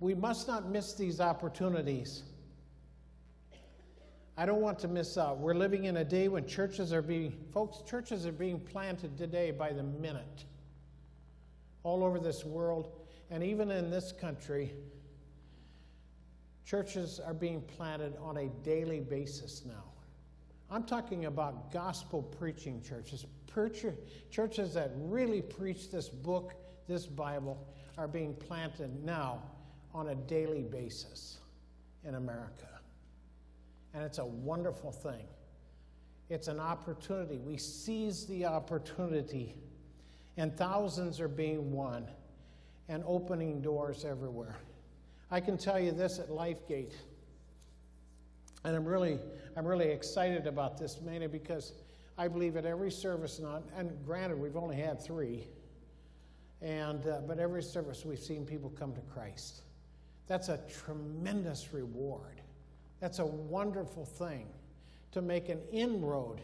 we 0.00 0.14
must 0.14 0.48
not 0.48 0.68
miss 0.68 0.94
these 0.94 1.20
opportunities. 1.20 2.22
I 4.36 4.46
don't 4.46 4.60
want 4.60 4.78
to 4.80 4.88
miss 4.88 5.18
out. 5.18 5.38
We're 5.38 5.54
living 5.54 5.84
in 5.84 5.98
a 5.98 6.04
day 6.04 6.28
when 6.28 6.46
churches 6.46 6.92
are 6.92 7.02
being, 7.02 7.32
folks, 7.52 7.82
churches 7.88 8.26
are 8.26 8.32
being 8.32 8.60
planted 8.60 9.16
today 9.18 9.50
by 9.50 9.72
the 9.72 9.82
minute 9.82 10.44
all 11.82 12.02
over 12.02 12.18
this 12.18 12.44
world 12.44 12.92
and 13.30 13.42
even 13.42 13.70
in 13.70 13.90
this 13.90 14.12
country. 14.12 14.72
Churches 16.64 17.20
are 17.20 17.34
being 17.34 17.60
planted 17.60 18.14
on 18.20 18.38
a 18.38 18.48
daily 18.64 19.00
basis 19.00 19.62
now. 19.66 19.84
I'm 20.70 20.84
talking 20.84 21.26
about 21.26 21.70
gospel 21.70 22.22
preaching 22.22 22.80
churches. 22.80 23.26
Churches 24.30 24.72
that 24.72 24.92
really 24.96 25.42
preach 25.42 25.90
this 25.90 26.08
book, 26.08 26.54
this 26.88 27.04
Bible, 27.04 27.66
are 27.98 28.08
being 28.08 28.34
planted 28.34 29.04
now 29.04 29.42
on 29.94 30.08
a 30.08 30.14
daily 30.14 30.62
basis 30.62 31.38
in 32.04 32.14
America. 32.14 32.68
And 33.94 34.02
it's 34.04 34.18
a 34.18 34.24
wonderful 34.24 34.90
thing. 34.90 35.26
It's 36.30 36.48
an 36.48 36.60
opportunity. 36.60 37.36
We 37.38 37.58
seize 37.58 38.26
the 38.26 38.46
opportunity, 38.46 39.54
and 40.36 40.56
thousands 40.56 41.20
are 41.20 41.28
being 41.28 41.72
won 41.72 42.06
and 42.88 43.04
opening 43.06 43.60
doors 43.60 44.04
everywhere. 44.04 44.56
I 45.30 45.40
can 45.40 45.58
tell 45.58 45.78
you 45.78 45.92
this 45.92 46.18
at 46.18 46.28
LifeGate, 46.28 46.94
and 48.64 48.76
I'm 48.76 48.84
really, 48.84 49.18
I'm 49.56 49.66
really 49.66 49.90
excited 49.90 50.46
about 50.46 50.78
this 50.78 51.00
mainly 51.02 51.26
because 51.26 51.72
I 52.16 52.28
believe 52.28 52.56
at 52.56 52.64
every 52.64 52.90
service, 52.90 53.38
not, 53.38 53.62
and 53.76 53.92
granted, 54.04 54.38
we've 54.38 54.56
only 54.56 54.76
had 54.76 55.02
three, 55.02 55.46
and 56.62 57.06
uh, 57.06 57.20
but 57.26 57.38
every 57.38 57.62
service 57.62 58.04
we've 58.04 58.18
seen 58.18 58.46
people 58.46 58.70
come 58.78 58.94
to 58.94 59.00
Christ. 59.12 59.62
That's 60.28 60.48
a 60.48 60.60
tremendous 60.84 61.72
reward. 61.72 62.40
That's 63.00 63.18
a 63.18 63.26
wonderful 63.26 64.04
thing 64.04 64.46
to 65.10 65.20
make 65.20 65.48
an 65.48 65.60
inroad 65.72 66.40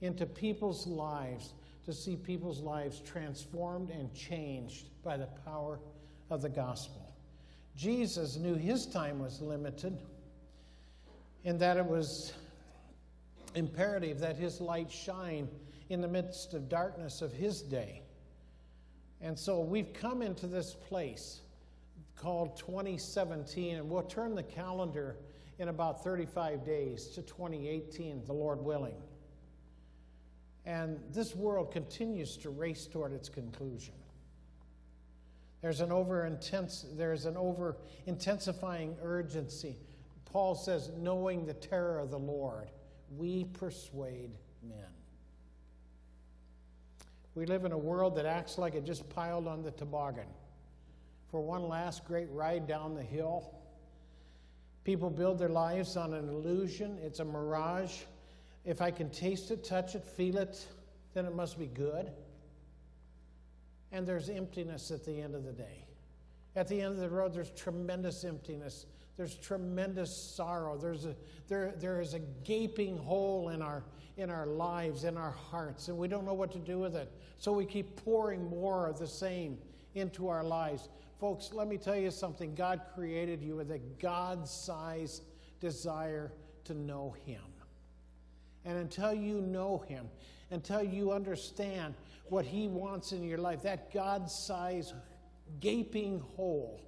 into 0.00 0.26
people's 0.26 0.86
lives, 0.86 1.52
to 1.84 1.92
see 1.92 2.16
people's 2.16 2.60
lives 2.60 3.00
transformed 3.00 3.90
and 3.90 4.12
changed 4.14 4.86
by 5.04 5.16
the 5.16 5.28
power 5.44 5.78
of 6.30 6.42
the 6.42 6.48
gospel. 6.48 7.12
Jesus 7.76 8.36
knew 8.36 8.54
his 8.54 8.86
time 8.86 9.20
was 9.20 9.40
limited 9.40 9.98
and 11.44 11.60
that 11.60 11.76
it 11.76 11.86
was 11.86 12.32
imperative 13.54 14.18
that 14.20 14.36
his 14.36 14.60
light 14.60 14.90
shine 14.90 15.48
in 15.88 16.00
the 16.00 16.08
midst 16.08 16.54
of 16.54 16.68
darkness 16.68 17.22
of 17.22 17.32
his 17.32 17.62
day. 17.62 18.02
And 19.20 19.38
so 19.38 19.60
we've 19.60 19.92
come 19.92 20.22
into 20.22 20.46
this 20.46 20.74
place 20.74 21.40
called 22.16 22.56
2017, 22.56 23.76
and 23.76 23.88
we'll 23.88 24.02
turn 24.02 24.34
the 24.34 24.42
calendar 24.42 25.16
in 25.58 25.68
about 25.68 26.04
35 26.04 26.64
days 26.64 27.08
to 27.08 27.22
2018, 27.22 28.24
the 28.24 28.32
Lord 28.32 28.60
willing. 28.60 28.96
And 30.64 31.00
this 31.10 31.34
world 31.34 31.72
continues 31.72 32.36
to 32.38 32.50
race 32.50 32.86
toward 32.86 33.12
its 33.12 33.28
conclusion. 33.28 33.94
There's 35.62 35.80
an 35.80 35.90
over 35.90 36.26
intense, 36.26 36.84
there's 36.92 37.24
an 37.24 37.36
over 37.36 37.76
intensifying 38.06 38.96
urgency. 39.02 39.76
Paul 40.24 40.54
says, 40.54 40.90
knowing 40.96 41.46
the 41.46 41.54
terror 41.54 41.98
of 41.98 42.10
the 42.10 42.18
Lord, 42.18 42.70
we 43.16 43.44
persuade 43.44 44.36
men. 44.62 44.97
We 47.38 47.46
live 47.46 47.64
in 47.64 47.70
a 47.70 47.78
world 47.78 48.16
that 48.16 48.26
acts 48.26 48.58
like 48.58 48.74
it 48.74 48.84
just 48.84 49.08
piled 49.10 49.46
on 49.46 49.62
the 49.62 49.70
toboggan 49.70 50.26
for 51.30 51.40
one 51.40 51.68
last 51.68 52.04
great 52.04 52.28
ride 52.32 52.66
down 52.66 52.96
the 52.96 53.02
hill. 53.02 53.54
People 54.82 55.08
build 55.08 55.38
their 55.38 55.48
lives 55.48 55.96
on 55.96 56.14
an 56.14 56.28
illusion, 56.28 56.98
it's 57.00 57.20
a 57.20 57.24
mirage. 57.24 58.00
If 58.64 58.82
I 58.82 58.90
can 58.90 59.08
taste 59.10 59.52
it, 59.52 59.62
touch 59.62 59.94
it, 59.94 60.04
feel 60.04 60.36
it, 60.36 60.66
then 61.14 61.26
it 61.26 61.34
must 61.36 61.60
be 61.60 61.68
good. 61.68 62.10
And 63.92 64.04
there's 64.04 64.28
emptiness 64.28 64.90
at 64.90 65.04
the 65.04 65.20
end 65.20 65.36
of 65.36 65.44
the 65.44 65.52
day. 65.52 65.84
At 66.58 66.66
the 66.66 66.80
end 66.80 66.94
of 66.94 66.98
the 66.98 67.08
road, 67.08 67.32
there's 67.32 67.50
tremendous 67.50 68.24
emptiness. 68.24 68.86
There's 69.16 69.36
tremendous 69.36 70.14
sorrow. 70.14 70.76
There's 70.76 71.04
a, 71.04 71.14
there, 71.46 71.72
there 71.78 72.00
is 72.00 72.14
a 72.14 72.18
gaping 72.42 72.96
hole 72.96 73.50
in 73.50 73.62
our, 73.62 73.84
in 74.16 74.28
our 74.28 74.44
lives, 74.44 75.04
in 75.04 75.16
our 75.16 75.30
hearts, 75.30 75.86
and 75.86 75.96
we 75.96 76.08
don't 76.08 76.24
know 76.26 76.34
what 76.34 76.50
to 76.50 76.58
do 76.58 76.80
with 76.80 76.96
it. 76.96 77.12
So 77.38 77.52
we 77.52 77.64
keep 77.64 78.02
pouring 78.04 78.50
more 78.50 78.88
of 78.88 78.98
the 78.98 79.06
same 79.06 79.56
into 79.94 80.26
our 80.26 80.42
lives. 80.42 80.88
Folks, 81.20 81.52
let 81.52 81.68
me 81.68 81.76
tell 81.76 81.94
you 81.94 82.10
something. 82.10 82.56
God 82.56 82.80
created 82.92 83.40
you 83.40 83.54
with 83.54 83.70
a 83.70 83.78
God 84.00 84.48
sized 84.48 85.22
desire 85.60 86.32
to 86.64 86.74
know 86.74 87.14
Him. 87.24 87.42
And 88.64 88.78
until 88.78 89.14
you 89.14 89.40
know 89.40 89.84
Him, 89.86 90.08
until 90.50 90.82
you 90.82 91.12
understand 91.12 91.94
what 92.30 92.44
He 92.44 92.66
wants 92.66 93.12
in 93.12 93.22
your 93.22 93.38
life, 93.38 93.62
that 93.62 93.92
God 93.92 94.28
sized 94.28 94.94
gaping 95.60 96.20
hole 96.36 96.82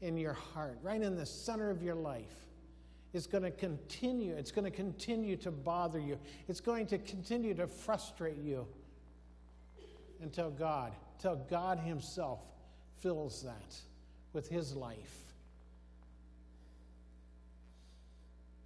in 0.00 0.16
your 0.16 0.32
heart, 0.32 0.78
right 0.82 1.00
in 1.00 1.16
the 1.16 1.26
center 1.26 1.70
of 1.70 1.82
your 1.82 1.94
life, 1.94 2.46
is 3.12 3.26
going 3.26 3.42
to 3.42 3.50
continue. 3.50 4.34
It's 4.34 4.52
going 4.52 4.64
to 4.64 4.70
continue 4.70 5.36
to 5.38 5.50
bother 5.50 5.98
you. 5.98 6.18
It's 6.48 6.60
going 6.60 6.86
to 6.86 6.98
continue 6.98 7.54
to 7.54 7.66
frustrate 7.66 8.38
you 8.38 8.66
until 10.22 10.50
God, 10.50 10.92
until 11.16 11.36
God 11.50 11.78
Himself 11.78 12.40
fills 13.00 13.42
that 13.42 13.74
with 14.32 14.48
His 14.48 14.74
life. 14.74 15.16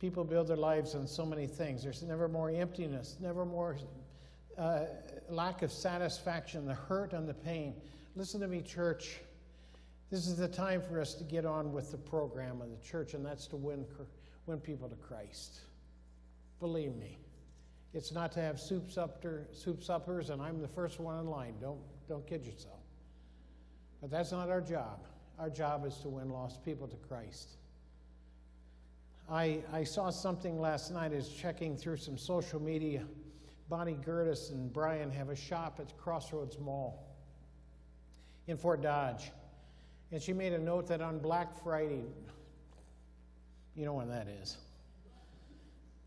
People 0.00 0.24
build 0.24 0.48
their 0.48 0.56
lives 0.56 0.94
on 0.94 1.06
so 1.06 1.24
many 1.24 1.46
things. 1.46 1.82
There's 1.82 2.02
never 2.02 2.28
more 2.28 2.50
emptiness, 2.50 3.16
never 3.20 3.46
more 3.46 3.76
uh, 4.58 4.80
lack 5.30 5.62
of 5.62 5.72
satisfaction, 5.72 6.66
the 6.66 6.74
hurt 6.74 7.12
and 7.12 7.26
the 7.26 7.34
pain. 7.34 7.74
Listen 8.16 8.40
to 8.40 8.46
me, 8.46 8.62
church. 8.62 9.18
This 10.08 10.28
is 10.28 10.36
the 10.36 10.46
time 10.46 10.80
for 10.80 11.00
us 11.00 11.14
to 11.14 11.24
get 11.24 11.44
on 11.44 11.72
with 11.72 11.90
the 11.90 11.96
program 11.96 12.60
of 12.60 12.70
the 12.70 12.76
church, 12.76 13.14
and 13.14 13.26
that's 13.26 13.48
to 13.48 13.56
win, 13.56 13.84
win 14.46 14.60
people 14.60 14.88
to 14.88 14.94
Christ. 14.94 15.58
Believe 16.60 16.94
me, 16.94 17.18
it's 17.92 18.12
not 18.12 18.30
to 18.32 18.40
have 18.40 18.60
soup, 18.60 18.92
supper, 18.92 19.48
soup 19.52 19.82
suppers, 19.82 20.30
and 20.30 20.40
I'm 20.40 20.62
the 20.62 20.68
first 20.68 21.00
one 21.00 21.18
in 21.18 21.26
line. 21.26 21.54
Don't, 21.60 21.80
don't 22.08 22.24
kid 22.24 22.46
yourself. 22.46 22.78
But 24.00 24.12
that's 24.12 24.30
not 24.30 24.48
our 24.48 24.60
job. 24.60 25.00
Our 25.40 25.50
job 25.50 25.84
is 25.84 25.96
to 25.98 26.08
win 26.08 26.30
lost 26.30 26.64
people 26.64 26.86
to 26.86 26.96
Christ. 27.08 27.56
I, 29.28 29.58
I 29.72 29.82
saw 29.82 30.10
something 30.10 30.60
last 30.60 30.92
night 30.92 31.12
as 31.12 31.28
checking 31.30 31.76
through 31.76 31.96
some 31.96 32.16
social 32.16 32.62
media. 32.62 33.02
Bonnie 33.68 33.98
Gertis 34.06 34.52
and 34.52 34.72
Brian 34.72 35.10
have 35.10 35.30
a 35.30 35.36
shop 35.36 35.80
at 35.80 35.96
Crossroads 35.98 36.60
Mall 36.60 37.13
in 38.46 38.56
Fort 38.56 38.82
Dodge. 38.82 39.30
And 40.12 40.22
she 40.22 40.32
made 40.32 40.52
a 40.52 40.58
note 40.58 40.86
that 40.88 41.00
on 41.00 41.18
Black 41.18 41.62
Friday, 41.62 42.04
you 43.74 43.84
know 43.84 43.94
when 43.94 44.08
that 44.08 44.28
is, 44.28 44.56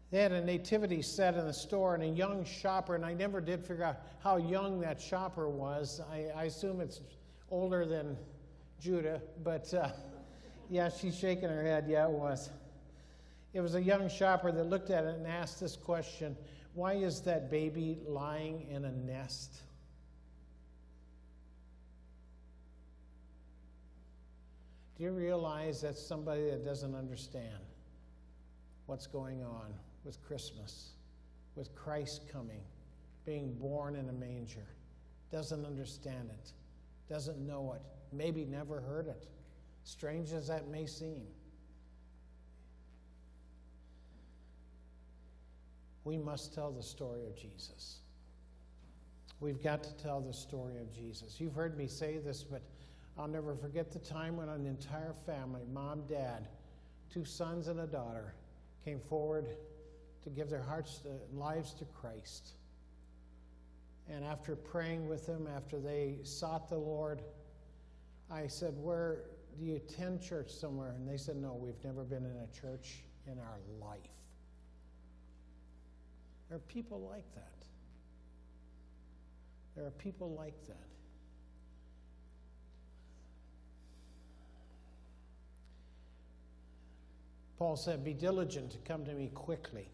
they 0.09 0.21
had 0.21 0.31
a 0.31 0.43
nativity 0.43 1.01
set 1.01 1.35
in 1.35 1.45
the 1.45 1.53
store, 1.53 1.93
and 1.93 2.03
a 2.03 2.07
young 2.07 2.45
shopper, 2.45 2.95
and 2.95 3.05
I 3.05 3.13
never 3.13 3.41
did 3.41 3.65
figure 3.65 3.83
out 3.83 3.97
how 4.23 4.37
young 4.37 4.79
that 4.79 5.01
shopper 5.01 5.49
was. 5.49 5.99
I, 6.09 6.27
I 6.35 6.43
assume 6.45 6.79
it's 6.79 7.01
older 7.51 7.85
than 7.85 8.15
Judah, 8.79 9.21
but 9.43 9.73
uh, 9.73 9.89
yeah, 10.69 10.89
she's 10.89 11.17
shaking 11.17 11.49
her 11.49 11.61
head. 11.61 11.85
Yeah, 11.89 12.07
it 12.07 12.11
was. 12.11 12.49
It 13.53 13.59
was 13.59 13.75
a 13.75 13.81
young 13.81 14.07
shopper 14.09 14.51
that 14.51 14.63
looked 14.65 14.91
at 14.91 15.03
it 15.03 15.15
and 15.15 15.27
asked 15.27 15.59
this 15.59 15.75
question 15.75 16.37
Why 16.73 16.93
is 16.93 17.21
that 17.21 17.51
baby 17.51 17.99
lying 18.07 18.65
in 18.69 18.85
a 18.85 18.91
nest? 18.91 19.61
Do 24.97 25.03
you 25.03 25.11
realize 25.11 25.81
that's 25.81 26.01
somebody 26.01 26.49
that 26.49 26.65
doesn't 26.65 26.95
understand 26.95 27.59
what's 28.87 29.05
going 29.05 29.43
on 29.43 29.73
with 30.03 30.19
Christmas, 30.23 30.93
with 31.55 31.75
Christ 31.75 32.23
coming, 32.31 32.61
being 33.23 33.53
born 33.53 33.95
in 33.95 34.09
a 34.09 34.13
manger? 34.13 34.65
Doesn't 35.31 35.65
understand 35.65 36.31
it, 36.31 36.51
doesn't 37.07 37.37
know 37.37 37.73
it, 37.73 37.81
maybe 38.11 38.43
never 38.43 38.81
heard 38.81 39.07
it, 39.07 39.27
strange 39.83 40.31
as 40.31 40.47
that 40.47 40.67
may 40.67 40.87
seem. 40.87 41.27
We 46.05 46.17
must 46.17 46.55
tell 46.55 46.71
the 46.71 46.81
story 46.81 47.25
of 47.27 47.35
Jesus. 47.35 47.97
We've 49.41 49.61
got 49.61 49.83
to 49.83 49.93
tell 49.97 50.21
the 50.21 50.33
story 50.33 50.77
of 50.77 50.91
Jesus. 50.91 51.39
You've 51.39 51.53
heard 51.53 51.77
me 51.77 51.85
say 51.85 52.17
this, 52.17 52.43
but 52.43 52.63
I'll 53.19 53.27
never 53.27 53.55
forget 53.55 53.91
the 53.91 53.99
time 53.99 54.37
when 54.37 54.49
an 54.49 54.65
entire 54.65 55.13
family, 55.25 55.61
mom, 55.73 56.03
dad, 56.07 56.47
two 57.11 57.25
sons, 57.25 57.67
and 57.67 57.79
a 57.79 57.87
daughter, 57.87 58.35
came 58.85 58.99
forward 58.99 59.47
to 60.23 60.29
give 60.29 60.49
their 60.49 60.61
hearts 60.61 61.01
and 61.05 61.39
lives 61.39 61.73
to 61.75 61.85
Christ. 61.85 62.53
And 64.09 64.23
after 64.23 64.55
praying 64.55 65.07
with 65.07 65.25
them, 65.25 65.47
after 65.53 65.79
they 65.79 66.19
sought 66.23 66.69
the 66.69 66.77
Lord, 66.77 67.21
I 68.31 68.47
said, 68.47 68.73
Where 68.77 69.23
do 69.57 69.65
you 69.65 69.75
attend 69.75 70.21
church 70.21 70.51
somewhere? 70.51 70.91
And 70.91 71.07
they 71.07 71.17
said, 71.17 71.37
No, 71.37 71.53
we've 71.53 71.83
never 71.83 72.03
been 72.03 72.23
in 72.23 72.37
a 72.37 72.61
church 72.61 72.99
in 73.25 73.39
our 73.39 73.59
life. 73.81 73.99
There 76.49 76.57
are 76.57 76.61
people 76.61 77.01
like 77.01 77.25
that. 77.35 77.65
There 79.75 79.85
are 79.85 79.91
people 79.91 80.33
like 80.35 80.55
that. 80.67 80.96
Paul 87.57 87.75
said, 87.75 88.03
Be 88.03 88.13
diligent 88.13 88.71
to 88.71 88.77
come 88.79 89.05
to 89.05 89.13
me 89.13 89.29
quickly. 89.33 89.89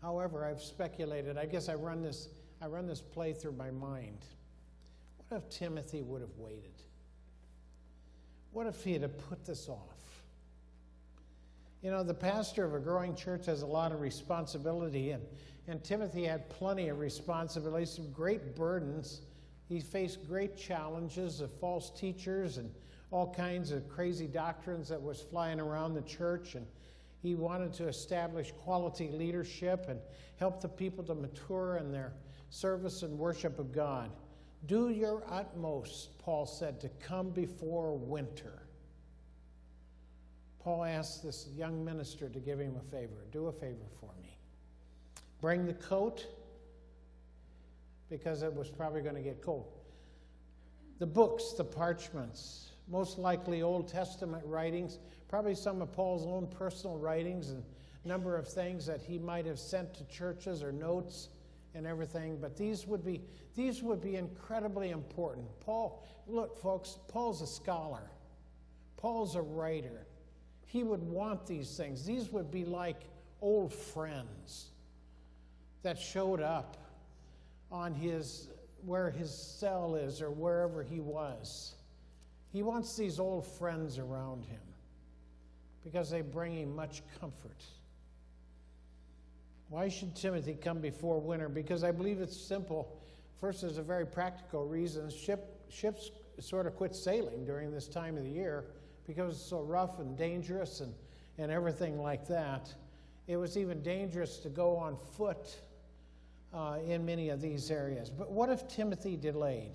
However, 0.00 0.46
I've 0.46 0.62
speculated, 0.62 1.36
I 1.36 1.44
guess 1.44 1.68
I 1.68 1.74
run 1.74 2.02
this, 2.02 2.28
I 2.62 2.66
run 2.66 2.86
this 2.86 3.02
play 3.02 3.32
through 3.34 3.52
my 3.52 3.70
mind. 3.70 4.24
What 5.28 5.38
if 5.38 5.50
Timothy 5.50 6.02
would 6.02 6.22
have 6.22 6.36
waited? 6.38 6.82
What 8.52 8.66
if 8.66 8.82
he 8.82 8.94
had 8.94 9.18
put 9.28 9.44
this 9.44 9.68
off? 9.68 10.00
You 11.82 11.90
know, 11.90 12.02
the 12.02 12.14
pastor 12.14 12.64
of 12.64 12.74
a 12.74 12.78
growing 12.78 13.14
church 13.14 13.46
has 13.46 13.62
a 13.62 13.66
lot 13.66 13.92
of 13.92 14.00
responsibility, 14.00 15.12
and, 15.12 15.22
and 15.68 15.82
Timothy 15.84 16.24
had 16.24 16.48
plenty 16.50 16.88
of 16.88 16.98
responsibilities, 16.98 17.90
some 17.90 18.10
great 18.10 18.56
burdens. 18.56 19.20
He 19.68 19.80
faced 19.80 20.26
great 20.26 20.56
challenges 20.56 21.40
of 21.40 21.50
false 21.52 21.90
teachers 21.90 22.58
and 22.58 22.70
all 23.10 23.32
kinds 23.34 23.72
of 23.72 23.88
crazy 23.88 24.26
doctrines 24.26 24.88
that 24.88 25.02
was 25.02 25.20
flying 25.20 25.60
around 25.60 25.94
the 25.94 26.02
church 26.02 26.54
and 26.54 26.66
he 27.22 27.34
wanted 27.34 27.72
to 27.74 27.88
establish 27.88 28.52
quality 28.62 29.10
leadership 29.10 29.86
and 29.88 30.00
help 30.38 30.60
the 30.60 30.68
people 30.68 31.04
to 31.04 31.14
mature 31.14 31.76
in 31.76 31.92
their 31.92 32.12
service 32.48 33.02
and 33.02 33.18
worship 33.18 33.58
of 33.58 33.72
God. 33.72 34.10
Do 34.66 34.90
your 34.90 35.22
utmost, 35.28 36.18
Paul 36.18 36.46
said, 36.46 36.80
to 36.80 36.88
come 37.00 37.30
before 37.30 37.96
winter. 37.96 38.62
Paul 40.60 40.84
asked 40.84 41.22
this 41.22 41.48
young 41.56 41.84
minister 41.84 42.28
to 42.28 42.38
give 42.38 42.58
him 42.58 42.76
a 42.76 42.90
favor. 42.90 43.24
Do 43.32 43.46
a 43.46 43.52
favor 43.52 43.86
for 43.98 44.10
me. 44.22 44.36
Bring 45.40 45.66
the 45.66 45.74
coat 45.74 46.26
because 48.10 48.42
it 48.42 48.52
was 48.52 48.68
probably 48.68 49.00
going 49.00 49.14
to 49.14 49.22
get 49.22 49.42
cold. 49.42 49.72
The 50.98 51.06
books, 51.06 51.52
the 51.56 51.64
parchments, 51.64 52.69
most 52.90 53.18
likely 53.18 53.62
Old 53.62 53.88
Testament 53.88 54.44
writings, 54.44 54.98
probably 55.28 55.54
some 55.54 55.80
of 55.80 55.92
Paul's 55.92 56.26
own 56.26 56.48
personal 56.48 56.98
writings 56.98 57.50
and 57.50 57.62
number 58.04 58.36
of 58.36 58.48
things 58.48 58.86
that 58.86 59.00
he 59.00 59.18
might 59.18 59.46
have 59.46 59.58
sent 59.58 59.94
to 59.94 60.04
churches 60.04 60.62
or 60.62 60.72
notes 60.72 61.28
and 61.74 61.86
everything. 61.86 62.38
But 62.40 62.56
these 62.56 62.86
would 62.86 63.04
be 63.04 63.22
these 63.54 63.82
would 63.82 64.00
be 64.00 64.16
incredibly 64.16 64.90
important. 64.90 65.46
Paul 65.60 66.04
look 66.26 66.56
folks 66.60 66.98
paul's 67.08 67.42
a 67.42 67.46
scholar. 67.46 68.10
Paul's 68.96 69.36
a 69.36 69.42
writer. 69.42 70.06
He 70.66 70.82
would 70.82 71.02
want 71.02 71.46
these 71.46 71.76
things. 71.76 72.04
These 72.04 72.30
would 72.30 72.50
be 72.50 72.64
like 72.64 73.00
old 73.40 73.72
friends 73.72 74.66
that 75.82 75.98
showed 75.98 76.40
up 76.40 76.76
on 77.72 77.94
his 77.94 78.48
where 78.84 79.10
his 79.10 79.32
cell 79.32 79.94
is 79.94 80.22
or 80.22 80.30
wherever 80.30 80.82
he 80.82 81.00
was 81.00 81.74
he 82.52 82.62
wants 82.62 82.96
these 82.96 83.20
old 83.20 83.46
friends 83.46 83.98
around 83.98 84.44
him 84.44 84.60
because 85.84 86.10
they 86.10 86.20
bring 86.20 86.56
him 86.58 86.74
much 86.74 87.02
comfort. 87.20 87.62
Why 89.68 89.88
should 89.88 90.16
Timothy 90.16 90.54
come 90.54 90.80
before 90.80 91.20
winter? 91.20 91.48
Because 91.48 91.84
I 91.84 91.92
believe 91.92 92.20
it's 92.20 92.36
simple. 92.36 93.00
First, 93.40 93.60
there's 93.60 93.78
a 93.78 93.82
very 93.82 94.04
practical 94.04 94.66
reason. 94.66 95.08
Ship, 95.10 95.64
ships 95.70 96.10
sort 96.40 96.66
of 96.66 96.74
quit 96.74 96.94
sailing 96.94 97.44
during 97.44 97.70
this 97.70 97.86
time 97.86 98.16
of 98.16 98.24
the 98.24 98.30
year 98.30 98.64
because 99.06 99.36
it's 99.36 99.44
so 99.44 99.60
rough 99.60 100.00
and 100.00 100.16
dangerous 100.16 100.80
and, 100.80 100.92
and 101.38 101.52
everything 101.52 102.00
like 102.00 102.26
that. 102.26 102.74
It 103.28 103.36
was 103.36 103.56
even 103.56 103.80
dangerous 103.82 104.38
to 104.38 104.48
go 104.48 104.76
on 104.76 104.96
foot 105.16 105.56
uh, 106.52 106.78
in 106.84 107.04
many 107.04 107.28
of 107.28 107.40
these 107.40 107.70
areas. 107.70 108.10
But 108.10 108.30
what 108.30 108.50
if 108.50 108.66
Timothy 108.66 109.16
delayed? 109.16 109.74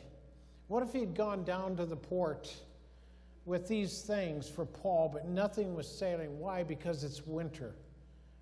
What 0.67 0.81
if 0.83 0.93
he 0.93 0.99
had 0.99 1.15
gone 1.15 1.43
down 1.43 1.75
to 1.77 1.85
the 1.85 1.95
port 1.95 2.53
with 3.45 3.67
these 3.67 4.01
things 4.01 4.49
for 4.49 4.65
Paul, 4.65 5.09
but 5.13 5.27
nothing 5.27 5.75
was 5.75 5.87
sailing? 5.87 6.39
Why? 6.39 6.63
Because 6.63 7.03
it's 7.03 7.25
winter. 7.25 7.75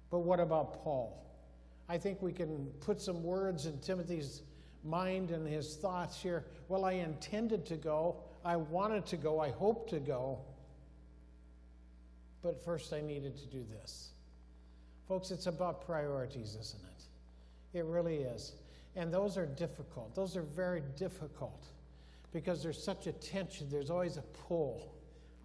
But 0.09 0.19
what 0.19 0.39
about 0.39 0.83
Paul? 0.83 1.19
I 1.89 1.97
think 1.97 2.21
we 2.21 2.31
can 2.31 2.67
put 2.79 3.01
some 3.01 3.23
words 3.23 3.65
in 3.65 3.77
Timothy's 3.79 4.43
mind 4.85 5.31
and 5.31 5.47
his 5.47 5.75
thoughts 5.75 6.21
here. 6.21 6.45
Well, 6.69 6.85
I 6.85 6.93
intended 6.93 7.65
to 7.67 7.75
go, 7.75 8.17
I 8.45 8.55
wanted 8.55 9.05
to 9.07 9.17
go, 9.17 9.39
I 9.39 9.51
hoped 9.51 9.89
to 9.89 9.99
go, 9.99 10.39
but 12.41 12.63
first 12.63 12.93
I 12.93 13.01
needed 13.01 13.37
to 13.37 13.45
do 13.47 13.65
this. 13.69 14.11
Folks, 15.07 15.31
it's 15.31 15.47
about 15.47 15.85
priorities, 15.85 16.57
isn't 16.59 16.83
it? 16.83 17.79
It 17.79 17.85
really 17.85 18.17
is. 18.17 18.53
And 18.95 19.13
those 19.13 19.37
are 19.37 19.45
difficult. 19.45 20.15
Those 20.15 20.37
are 20.37 20.43
very 20.43 20.83
difficult 20.97 21.67
because 22.33 22.63
there's 22.63 22.83
such 22.83 23.07
a 23.07 23.13
tension, 23.13 23.69
there's 23.69 23.91
always 23.91 24.17
a 24.17 24.23
pull 24.47 24.95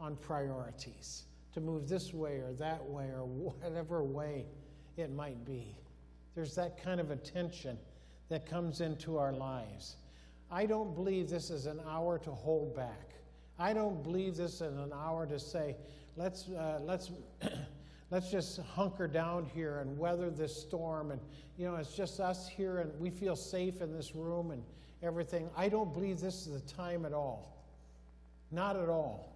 on 0.00 0.16
priorities 0.16 1.24
to 1.52 1.60
move 1.60 1.88
this 1.88 2.14
way 2.14 2.38
or 2.38 2.52
that 2.58 2.82
way 2.84 3.06
or 3.06 3.24
whatever 3.24 4.02
way 4.02 4.46
it 4.96 5.12
might 5.12 5.44
be. 5.44 5.76
There's 6.34 6.54
that 6.54 6.82
kind 6.82 6.98
of 7.00 7.10
a 7.10 7.16
tension 7.16 7.78
that 8.28 8.46
comes 8.46 8.80
into 8.80 9.18
our 9.18 9.32
lives. 9.32 9.96
I 10.50 10.66
don't 10.66 10.94
believe 10.94 11.28
this 11.28 11.50
is 11.50 11.66
an 11.66 11.80
hour 11.88 12.18
to 12.20 12.30
hold 12.30 12.74
back. 12.74 13.10
I 13.58 13.72
don't 13.72 14.02
believe 14.02 14.36
this 14.36 14.54
is 14.54 14.60
an 14.60 14.92
hour 14.94 15.26
to 15.26 15.38
say, 15.38 15.76
let's, 16.16 16.48
uh, 16.48 16.78
let's, 16.82 17.10
let's 18.10 18.30
just 18.30 18.60
hunker 18.60 19.08
down 19.08 19.44
here 19.44 19.80
and 19.80 19.98
weather 19.98 20.30
this 20.30 20.56
storm. 20.56 21.10
And, 21.10 21.20
you 21.56 21.66
know, 21.66 21.76
it's 21.76 21.94
just 21.94 22.20
us 22.20 22.48
here 22.48 22.78
and 22.78 22.98
we 23.00 23.10
feel 23.10 23.36
safe 23.36 23.82
in 23.82 23.92
this 23.92 24.14
room 24.14 24.52
and 24.52 24.62
everything. 25.02 25.48
I 25.56 25.68
don't 25.68 25.92
believe 25.92 26.20
this 26.20 26.46
is 26.46 26.62
the 26.62 26.74
time 26.74 27.04
at 27.04 27.12
all. 27.12 27.56
Not 28.50 28.76
at 28.76 28.88
all. 28.88 29.32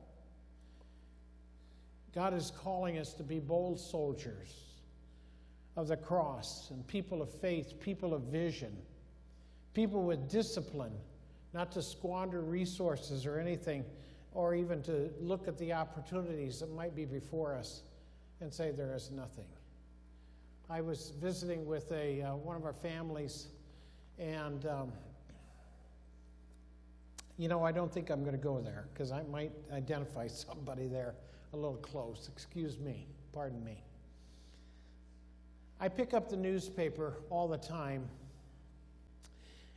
God 2.14 2.35
is 2.35 2.53
calling 2.59 2.98
us 2.98 3.14
to 3.14 3.22
be 3.22 3.38
bold 3.38 3.81
soldiers 3.81 4.55
of 5.77 5.88
the 5.88 5.96
cross 5.96 6.70
and 6.70 6.87
people 6.87 7.22
of 7.22 7.31
faith, 7.31 7.81
people 7.81 8.12
of 8.12 8.22
vision, 8.22 8.77
people 9.72 10.03
with 10.05 10.31
discipline, 10.31 10.92
not 11.55 11.72
to 11.72 11.83
squander 11.83 12.40
resources 12.40 13.25
or 13.25 13.38
anything, 13.38 13.85
or 14.35 14.55
even 14.55 14.83
to 14.83 15.11
look 15.20 15.48
at 15.48 15.59
the 15.59 15.72
opportunities 15.72 16.61
that 16.61 16.70
might 16.75 16.94
be 16.94 17.05
before 17.05 17.55
us 17.55 17.83
and 18.40 18.53
say 18.53 18.70
there 18.70 18.94
is 18.94 19.11
nothing. 19.11 19.46
I 20.68 20.81
was 20.81 21.12
visiting 21.20 21.66
with 21.66 21.90
a, 21.92 22.22
uh, 22.22 22.37
one 22.37 22.57
of 22.57 22.64
our 22.64 22.72
families, 22.72 23.48
and 24.18 24.64
um, 24.66 24.92
you 27.38 27.49
know, 27.49 27.64
I 27.64 27.73
don't 27.73 27.92
think 27.92 28.11
I'm 28.11 28.23
going 28.23 28.37
to 28.37 28.42
go 28.42 28.61
there 28.61 28.87
because 28.92 29.11
I 29.11 29.23
might 29.25 29.53
identify 29.73 30.27
somebody 30.29 30.87
there 30.87 31.14
a 31.53 31.57
little 31.57 31.77
close. 31.77 32.29
Excuse 32.33 32.79
me, 32.79 33.07
pardon 33.33 33.62
me. 33.64 33.83
I 35.81 35.88
pick 35.88 36.14
up 36.14 36.31
the 36.31 36.37
newspaper 36.37 37.14
all 37.29 37.49
the 37.49 37.59
time, 37.59 38.09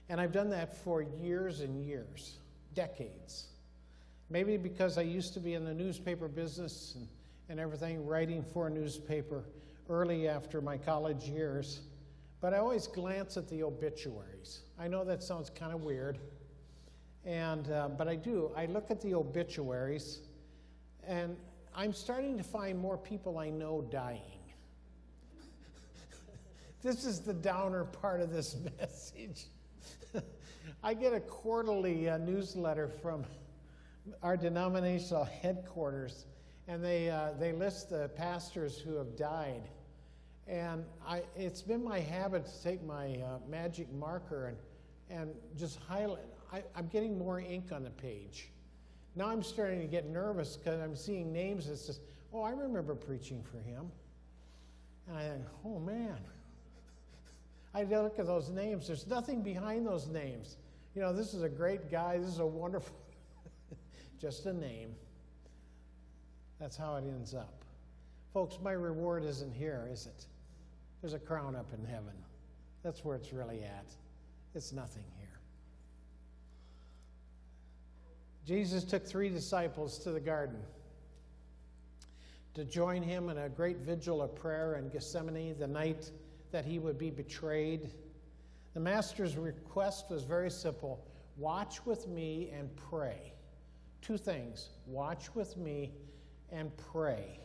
and 0.08 0.22
I've 0.22 0.32
done 0.32 0.50
that 0.52 0.78
for 0.84 1.02
years 1.02 1.62
and 1.62 1.84
years, 1.84 2.38
decades. 2.76 3.48
Maybe 4.30 4.58
because 4.58 4.98
I 4.98 5.02
used 5.02 5.34
to 5.34 5.40
be 5.40 5.56
in 5.56 5.66
the 5.66 5.74
newspaper 5.74 6.28
business 6.28 6.94
and, 6.96 7.08
and 7.50 7.60
everything, 7.60 8.06
writing 8.06 8.44
for 8.44 8.68
a 8.68 8.70
newspaper 8.70 9.46
early 9.90 10.28
after 10.28 10.62
my 10.62 10.78
college 10.78 11.24
years, 11.24 11.82
but 12.42 12.54
I 12.54 12.58
always 12.58 12.88
glance 12.88 13.38
at 13.38 13.48
the 13.50 13.64
obituaries. 13.64 14.62
I 14.80 14.88
know 14.88 15.04
that 15.06 15.24
sounds 15.24 15.50
kind 15.50 15.74
of 15.74 15.84
weird, 15.84 16.20
and, 17.26 17.72
uh, 17.72 17.90
but 17.90 18.08
I 18.08 18.16
do. 18.16 18.52
I 18.56 18.68
look 18.68 18.92
at 18.92 19.02
the 19.02 19.16
obituaries, 19.16 20.20
and 21.08 21.36
I'm 21.76 21.92
starting 21.92 22.38
to 22.38 22.44
find 22.44 22.78
more 22.80 22.98
people 22.98 23.38
I 23.38 23.50
know 23.50 23.86
dying. 23.90 24.22
This 26.82 27.04
is 27.04 27.22
the 27.22 27.34
downer 27.34 27.86
part 27.86 28.22
of 28.22 28.32
this 28.32 28.56
message. 28.80 29.46
I 30.84 30.94
get 30.94 31.14
a 31.14 31.20
quarterly 31.20 32.10
uh, 32.10 32.20
newsletter 32.20 32.88
from 32.88 33.26
our 34.22 34.38
denominational 34.38 35.24
headquarters, 35.24 36.26
and 36.68 36.84
they, 36.84 37.10
uh, 37.10 37.32
they 37.40 37.54
list 37.54 37.90
the 37.90 38.10
pastors 38.10 38.78
who 38.78 38.96
have 38.98 39.16
died. 39.16 39.64
And 40.48 40.86
I, 41.08 41.24
it's 41.36 41.64
been 41.64 41.84
my 41.84 42.00
habit 42.00 42.46
to 42.46 42.64
take 42.64 42.84
my 42.84 43.16
uh, 43.16 43.40
magic 43.50 43.92
marker 43.94 44.48
and, 44.48 44.58
and 45.10 45.36
just 45.58 45.80
highlight. 45.80 46.35
I, 46.56 46.64
I'm 46.74 46.88
getting 46.88 47.18
more 47.18 47.42
ink 47.42 47.74
on 47.74 47.84
the 47.84 47.90
page. 47.90 48.50
Now 49.18 49.28
I'm 49.28 49.44
starting 49.44 49.82
to 49.82 49.88
get 49.88 50.08
nervous 50.08 50.56
because 50.56 50.80
I'm 50.80 50.96
seeing 50.96 51.34
names 51.34 51.68
that 51.68 51.78
says, 51.78 52.00
"Oh, 52.34 52.44
I 52.44 52.52
remember 52.52 52.96
preaching 52.96 53.44
for 53.44 53.58
him," 53.58 53.92
and 55.08 55.18
I 55.18 55.22
think, 55.24 55.46
"Oh 55.66 55.80
man." 55.80 56.18
I 57.74 57.84
look 57.84 58.20
at 58.20 58.26
those 58.26 58.50
names. 58.50 58.88
There's 58.88 59.06
nothing 59.06 59.42
behind 59.42 59.86
those 59.86 60.08
names. 60.08 60.56
You 60.96 61.02
know, 61.02 61.12
this 61.12 61.34
is 61.34 61.44
a 61.44 61.50
great 61.50 61.92
guy. 61.92 62.18
This 62.18 62.30
is 62.30 62.40
a 62.40 62.46
wonderful, 62.46 62.96
just 64.22 64.46
a 64.46 64.54
name. 64.54 64.96
That's 66.58 66.78
how 66.78 66.96
it 66.96 67.04
ends 67.06 67.34
up. 67.34 67.66
Folks, 68.34 68.60
my 68.64 68.72
reward 68.72 69.26
isn't 69.26 69.54
here, 69.54 69.90
is 69.92 70.06
it? 70.06 70.26
There's 71.02 71.14
a 71.14 71.20
crown 71.20 71.54
up 71.54 71.68
in 71.78 71.84
heaven. 71.84 72.14
That's 72.82 73.04
where 73.04 73.18
it's 73.18 73.34
really 73.34 73.62
at. 73.64 73.94
It's 74.54 74.72
nothing 74.72 75.04
here. 75.18 75.25
Jesus 78.46 78.84
took 78.84 79.06
three 79.06 79.30
disciples 79.30 79.98
to 80.00 80.12
the 80.12 80.20
garden 80.20 80.60
to 82.54 82.64
join 82.64 83.02
him 83.02 83.30
in 83.30 83.38
a 83.40 83.50
great 83.50 83.78
vigil 83.78 84.22
of 84.22 84.36
prayer 84.36 84.76
in 84.76 84.90
Gethsemane 84.90 85.58
the 85.58 85.68
night 85.68 86.12
that 86.52 86.64
he 86.64 86.80
would 86.80 86.98
be 86.98 87.10
betrayed. 87.10 87.92
The 88.74 88.80
master's 88.80 89.36
request 89.36 90.10
was 90.10 90.24
very 90.24 90.52
simple 90.52 91.06
watch 91.38 91.86
with 91.86 92.08
me 92.08 92.50
and 92.58 92.74
pray. 92.76 93.34
Two 94.02 94.18
things 94.18 94.70
watch 94.86 95.34
with 95.36 95.58
me 95.58 95.92
and 96.52 96.72
pray. 96.92 97.40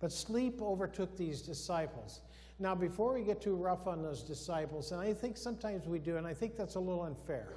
But 0.00 0.12
sleep 0.12 0.60
overtook 0.60 1.16
these 1.16 1.40
disciples. 1.40 2.20
Now, 2.58 2.74
before 2.74 3.14
we 3.14 3.22
get 3.22 3.40
too 3.40 3.54
rough 3.54 3.86
on 3.86 4.02
those 4.02 4.22
disciples, 4.22 4.90
and 4.90 5.00
I 5.00 5.14
think 5.14 5.36
sometimes 5.36 5.86
we 5.86 6.00
do, 6.00 6.16
and 6.16 6.26
I 6.26 6.34
think 6.34 6.56
that's 6.56 6.74
a 6.74 6.80
little 6.80 7.04
unfair, 7.04 7.54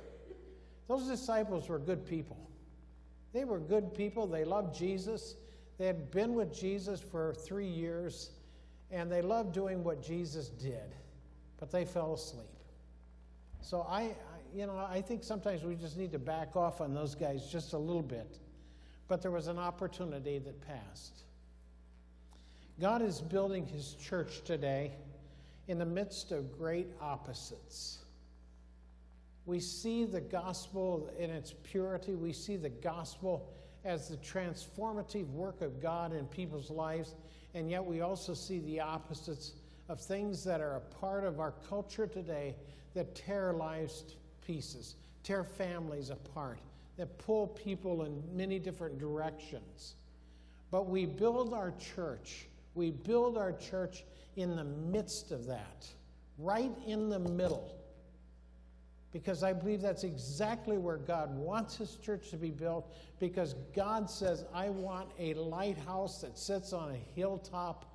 those 0.87 1.07
disciples 1.07 1.67
were 1.67 1.79
good 1.79 2.05
people. 2.05 2.37
They 3.33 3.45
were 3.45 3.59
good 3.59 3.93
people. 3.93 4.27
They 4.27 4.43
loved 4.43 4.75
Jesus. 4.75 5.35
They 5.77 5.87
had 5.87 6.11
been 6.11 6.35
with 6.35 6.53
Jesus 6.53 6.99
for 6.99 7.33
three 7.33 7.67
years 7.67 8.31
and 8.91 9.09
they 9.11 9.21
loved 9.21 9.53
doing 9.53 9.83
what 9.83 10.03
Jesus 10.03 10.49
did, 10.49 10.95
but 11.57 11.71
they 11.71 11.85
fell 11.85 12.13
asleep. 12.13 12.45
So 13.61 13.85
I, 13.89 14.01
I, 14.01 14.13
you 14.53 14.67
know, 14.67 14.75
I 14.77 15.01
think 15.01 15.23
sometimes 15.23 15.63
we 15.63 15.75
just 15.75 15.97
need 15.97 16.11
to 16.11 16.19
back 16.19 16.55
off 16.55 16.81
on 16.81 16.93
those 16.93 17.15
guys 17.15 17.49
just 17.49 17.73
a 17.73 17.77
little 17.77 18.01
bit. 18.01 18.37
But 19.07 19.21
there 19.21 19.31
was 19.31 19.47
an 19.47 19.57
opportunity 19.57 20.39
that 20.39 20.67
passed. 20.67 21.23
God 22.79 23.01
is 23.01 23.21
building 23.21 23.65
his 23.65 23.95
church 23.95 24.41
today 24.43 24.91
in 25.67 25.77
the 25.77 25.85
midst 25.85 26.31
of 26.31 26.57
great 26.57 26.87
opposites. 26.99 27.99
We 29.51 29.59
see 29.59 30.05
the 30.05 30.21
gospel 30.21 31.11
in 31.19 31.29
its 31.29 31.53
purity. 31.63 32.15
We 32.15 32.31
see 32.31 32.55
the 32.55 32.69
gospel 32.69 33.49
as 33.83 34.07
the 34.07 34.15
transformative 34.15 35.27
work 35.27 35.61
of 35.61 35.81
God 35.81 36.13
in 36.13 36.25
people's 36.27 36.69
lives 36.71 37.15
and 37.53 37.69
yet 37.69 37.83
we 37.83 37.99
also 37.99 38.33
see 38.33 38.59
the 38.59 38.79
opposites 38.79 39.51
of 39.89 39.99
things 39.99 40.41
that 40.45 40.61
are 40.61 40.77
a 40.77 40.79
part 40.79 41.25
of 41.25 41.41
our 41.41 41.51
culture 41.67 42.07
today 42.07 42.55
that 42.93 43.13
tear 43.13 43.51
lives 43.51 44.03
to 44.03 44.13
pieces, 44.47 44.95
tear 45.21 45.43
families 45.43 46.11
apart, 46.11 46.59
that 46.95 47.17
pull 47.17 47.47
people 47.47 48.03
in 48.03 48.23
many 48.33 48.57
different 48.57 48.99
directions. 48.99 49.95
But 50.71 50.87
we 50.87 51.05
build 51.05 51.53
our 51.53 51.73
church, 51.93 52.47
we 52.73 52.91
build 52.91 53.37
our 53.37 53.51
church 53.51 54.05
in 54.37 54.55
the 54.55 54.63
midst 54.63 55.33
of 55.33 55.45
that, 55.47 55.85
right 56.37 56.71
in 56.87 57.09
the 57.09 57.19
middle 57.19 57.80
because 59.13 59.43
I 59.43 59.51
believe 59.51 59.81
that's 59.81 60.03
exactly 60.03 60.77
where 60.77 60.97
God 60.97 61.35
wants 61.35 61.75
His 61.75 61.97
church 61.97 62.29
to 62.29 62.37
be 62.37 62.49
built. 62.49 62.93
Because 63.19 63.55
God 63.75 64.09
says, 64.09 64.45
I 64.53 64.69
want 64.69 65.09
a 65.19 65.33
lighthouse 65.33 66.21
that 66.21 66.37
sits 66.37 66.71
on 66.71 66.91
a 66.91 66.97
hilltop. 67.15 67.85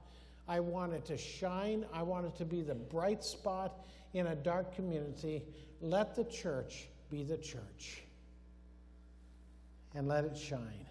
I 0.47 0.61
want 0.61 0.93
it 0.93 1.05
to 1.07 1.17
shine. 1.17 1.87
I 1.93 2.03
want 2.03 2.27
it 2.27 2.37
to 2.37 2.45
be 2.45 2.61
the 2.61 2.75
bright 2.75 3.25
spot 3.25 3.87
in 4.13 4.27
a 4.27 4.35
dark 4.35 4.75
community. 4.75 5.43
Let 5.81 6.15
the 6.15 6.25
church 6.25 6.89
be 7.11 7.25
the 7.25 7.39
church 7.39 8.03
and 9.95 10.07
let 10.07 10.25
it 10.25 10.37
shine. 10.37 10.87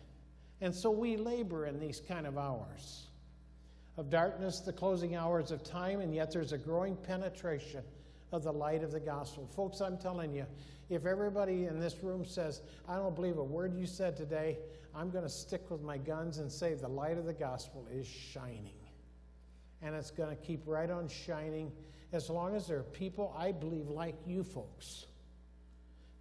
And 0.62 0.74
so 0.74 0.90
we 0.90 1.18
labor 1.18 1.68
in 1.68 1.80
these 1.80 2.00
kind 2.00 2.26
of 2.26 2.38
hours 2.38 3.04
of 3.98 4.10
darkness, 4.10 4.60
the 4.60 4.74
closing 4.74 5.16
hours 5.16 5.52
of 5.52 5.64
time, 5.64 6.02
and 6.02 6.14
yet 6.14 6.32
there's 6.32 6.52
a 6.52 6.58
growing 6.58 6.96
penetration 6.96 7.84
of 8.32 8.44
the 8.44 8.52
light 8.52 8.84
of 8.84 8.92
the 8.92 9.00
gospel. 9.00 9.48
Folks, 9.56 9.82
I'm 9.82 9.98
telling 9.98 10.34
you, 10.34 10.46
if 10.90 11.06
everybody 11.06 11.66
in 11.66 11.80
this 11.80 12.04
room 12.04 12.26
says, 12.26 12.62
I 12.88 12.96
don't 12.96 13.16
believe 13.16 13.38
a 13.38 13.44
word 13.44 13.76
you 13.76 13.86
said 13.86 14.16
today, 14.16 14.58
I'm 14.94 15.10
going 15.10 15.24
to 15.24 15.30
stick 15.30 15.70
with 15.70 15.82
my 15.82 15.98
guns 15.98 16.38
and 16.38 16.52
say 16.52 16.74
the 16.74 16.88
light 16.88 17.18
of 17.18 17.26
the 17.26 17.34
gospel 17.34 17.88
is 17.92 18.08
shining. 18.08 18.80
And 19.82 19.96
it's 19.96 20.12
going 20.12 20.30
to 20.30 20.42
keep 20.42 20.62
right 20.66 20.90
on 20.90 21.08
shining 21.08 21.72
as 22.12 22.30
long 22.30 22.56
as 22.56 22.68
there 22.68 22.80
are 22.80 22.84
people, 22.84 23.36
I 23.38 23.52
believe, 23.52 23.90
like 23.90 24.16
you 24.26 24.44
folks, 24.44 25.08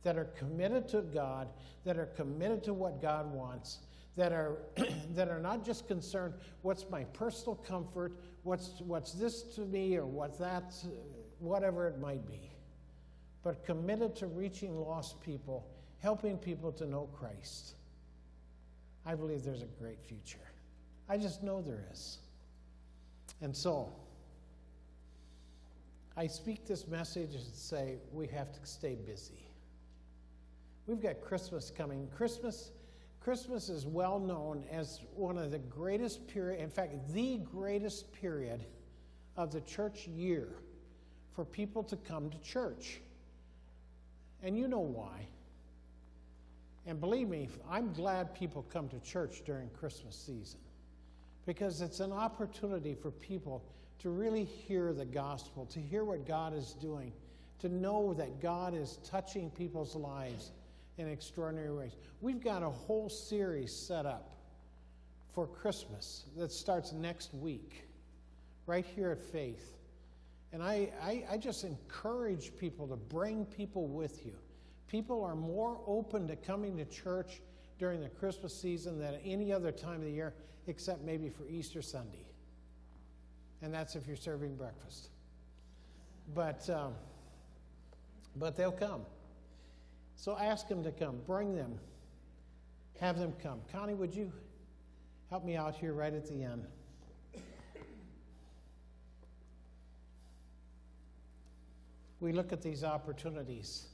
that 0.02 0.16
are 0.16 0.24
committed 0.24 0.88
to 0.88 1.02
God, 1.02 1.48
that 1.84 1.98
are 1.98 2.06
committed 2.06 2.64
to 2.64 2.74
what 2.74 3.00
God 3.00 3.32
wants, 3.32 3.78
that 4.16 4.32
are, 4.32 4.58
that 5.14 5.28
are 5.28 5.40
not 5.40 5.64
just 5.64 5.86
concerned, 5.86 6.34
what's 6.62 6.88
my 6.90 7.04
personal 7.04 7.54
comfort, 7.56 8.18
what's, 8.42 8.80
what's 8.80 9.12
this 9.12 9.42
to 9.54 9.62
me, 9.62 9.96
or 9.96 10.06
what 10.06 10.38
that, 10.38 10.74
whatever 11.44 11.86
it 11.86 11.98
might 11.98 12.26
be, 12.26 12.50
but 13.42 13.64
committed 13.64 14.16
to 14.16 14.26
reaching 14.26 14.80
lost 14.80 15.20
people, 15.20 15.66
helping 15.98 16.38
people 16.38 16.72
to 16.72 16.86
know 16.86 17.08
Christ. 17.18 17.74
I 19.06 19.14
believe 19.14 19.44
there's 19.44 19.62
a 19.62 19.66
great 19.78 20.00
future. 20.02 20.38
I 21.08 21.18
just 21.18 21.42
know 21.42 21.60
there 21.60 21.84
is. 21.92 22.18
And 23.42 23.54
so, 23.54 23.92
I 26.16 26.26
speak 26.26 26.66
this 26.66 26.86
message 26.86 27.34
and 27.34 27.44
say 27.52 27.96
we 28.12 28.26
have 28.28 28.52
to 28.52 28.66
stay 28.66 28.94
busy. 28.94 29.48
We've 30.86 31.00
got 31.00 31.20
Christmas 31.20 31.70
coming. 31.70 32.08
Christmas 32.16 32.70
Christmas 33.24 33.70
is 33.70 33.86
well 33.86 34.20
known 34.20 34.64
as 34.70 35.00
one 35.14 35.38
of 35.38 35.50
the 35.50 35.58
greatest 35.58 36.28
period, 36.28 36.60
in 36.60 36.68
fact, 36.68 36.92
the 37.14 37.38
greatest 37.38 38.12
period 38.12 38.66
of 39.38 39.50
the 39.50 39.62
church 39.62 40.06
year 40.06 40.48
for 41.34 41.44
people 41.44 41.82
to 41.84 41.96
come 41.96 42.30
to 42.30 42.38
church. 42.38 43.00
And 44.42 44.56
you 44.56 44.68
know 44.68 44.80
why. 44.80 45.26
And 46.86 47.00
believe 47.00 47.28
me, 47.28 47.48
I'm 47.70 47.92
glad 47.92 48.34
people 48.34 48.64
come 48.72 48.88
to 48.88 49.00
church 49.00 49.42
during 49.46 49.70
Christmas 49.70 50.14
season 50.16 50.60
because 51.46 51.80
it's 51.80 52.00
an 52.00 52.12
opportunity 52.12 52.94
for 52.94 53.10
people 53.10 53.64
to 54.00 54.10
really 54.10 54.44
hear 54.44 54.92
the 54.92 55.04
gospel, 55.04 55.66
to 55.66 55.80
hear 55.80 56.04
what 56.04 56.26
God 56.26 56.54
is 56.54 56.74
doing, 56.80 57.12
to 57.60 57.68
know 57.68 58.12
that 58.14 58.40
God 58.40 58.74
is 58.74 58.98
touching 59.08 59.50
people's 59.50 59.96
lives 59.96 60.52
in 60.98 61.08
extraordinary 61.08 61.72
ways. 61.72 61.92
We've 62.20 62.42
got 62.42 62.62
a 62.62 62.68
whole 62.68 63.08
series 63.08 63.74
set 63.74 64.04
up 64.04 64.36
for 65.34 65.46
Christmas 65.46 66.24
that 66.36 66.52
starts 66.52 66.92
next 66.92 67.34
week, 67.34 67.86
right 68.66 68.84
here 68.94 69.10
at 69.10 69.20
Faith. 69.20 69.72
And 70.54 70.62
I, 70.62 70.88
I, 71.02 71.24
I, 71.32 71.36
just 71.36 71.64
encourage 71.64 72.56
people 72.56 72.86
to 72.86 72.94
bring 72.94 73.44
people 73.44 73.88
with 73.88 74.24
you. 74.24 74.34
People 74.86 75.24
are 75.24 75.34
more 75.34 75.80
open 75.84 76.28
to 76.28 76.36
coming 76.36 76.76
to 76.76 76.84
church 76.84 77.42
during 77.76 78.00
the 78.00 78.08
Christmas 78.08 78.56
season 78.56 78.96
than 79.00 79.16
any 79.24 79.52
other 79.52 79.72
time 79.72 79.96
of 79.96 80.04
the 80.04 80.12
year, 80.12 80.32
except 80.68 81.02
maybe 81.02 81.28
for 81.28 81.44
Easter 81.48 81.82
Sunday. 81.82 82.24
And 83.62 83.74
that's 83.74 83.96
if 83.96 84.06
you're 84.06 84.14
serving 84.14 84.54
breakfast. 84.54 85.08
But, 86.36 86.70
um, 86.70 86.94
but 88.36 88.56
they'll 88.56 88.70
come. 88.70 89.02
So 90.14 90.38
ask 90.38 90.68
them 90.68 90.84
to 90.84 90.92
come. 90.92 91.18
Bring 91.26 91.56
them. 91.56 91.80
Have 93.00 93.18
them 93.18 93.32
come. 93.42 93.58
Connie, 93.72 93.94
would 93.94 94.14
you 94.14 94.30
help 95.30 95.44
me 95.44 95.56
out 95.56 95.74
here 95.74 95.94
right 95.94 96.14
at 96.14 96.28
the 96.28 96.44
end? 96.44 96.64
We 102.20 102.32
look 102.32 102.52
at 102.52 102.62
these 102.62 102.84
opportunities 102.84 103.86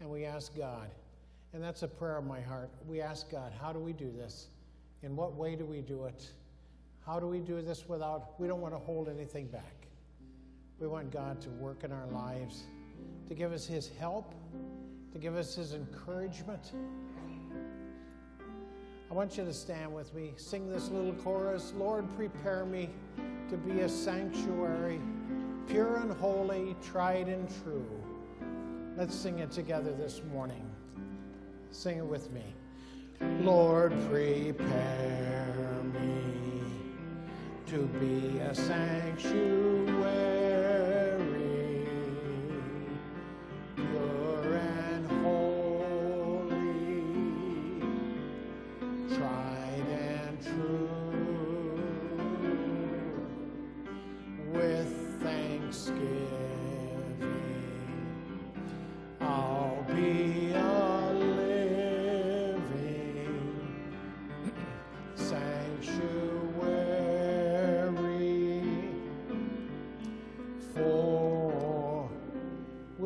and 0.00 0.08
we 0.08 0.24
ask 0.24 0.56
God, 0.56 0.90
and 1.52 1.62
that's 1.62 1.82
a 1.82 1.88
prayer 1.88 2.16
of 2.16 2.24
my 2.24 2.40
heart. 2.40 2.70
We 2.86 3.00
ask 3.00 3.30
God, 3.30 3.52
how 3.60 3.72
do 3.72 3.78
we 3.78 3.92
do 3.92 4.10
this? 4.10 4.48
In 5.02 5.16
what 5.16 5.34
way 5.34 5.56
do 5.56 5.64
we 5.64 5.80
do 5.80 6.04
it? 6.06 6.32
How 7.04 7.20
do 7.20 7.26
we 7.26 7.38
do 7.38 7.60
this 7.62 7.88
without, 7.88 8.38
we 8.38 8.48
don't 8.48 8.60
want 8.60 8.74
to 8.74 8.78
hold 8.78 9.08
anything 9.08 9.46
back. 9.46 9.86
We 10.78 10.86
want 10.86 11.10
God 11.10 11.40
to 11.42 11.50
work 11.50 11.84
in 11.84 11.92
our 11.92 12.06
lives, 12.06 12.64
to 13.28 13.34
give 13.34 13.52
us 13.52 13.66
His 13.66 13.90
help 13.98 14.34
to 15.12 15.18
give 15.18 15.36
us 15.36 15.54
his 15.56 15.74
encouragement. 15.74 16.72
I 19.10 19.14
want 19.14 19.36
you 19.36 19.44
to 19.44 19.52
stand 19.52 19.92
with 19.92 20.14
me, 20.14 20.32
sing 20.36 20.70
this 20.70 20.88
little 20.88 21.14
chorus 21.14 21.72
Lord, 21.76 22.06
prepare 22.16 22.64
me 22.64 22.90
to 23.48 23.56
be 23.56 23.80
a 23.80 23.88
sanctuary, 23.88 25.00
pure 25.68 25.96
and 25.96 26.12
holy, 26.12 26.76
tried 26.82 27.28
and 27.28 27.48
true. 27.62 27.86
Let's 28.96 29.14
sing 29.14 29.38
it 29.38 29.50
together 29.50 29.92
this 29.92 30.22
morning. 30.32 30.68
Sing 31.70 31.98
it 31.98 32.04
with 32.04 32.30
me. 32.32 32.44
Lord, 33.40 33.92
prepare 34.10 35.82
me 35.94 36.62
to 37.66 37.86
be 37.98 38.38
a 38.38 38.54
sanctuary 38.54 40.39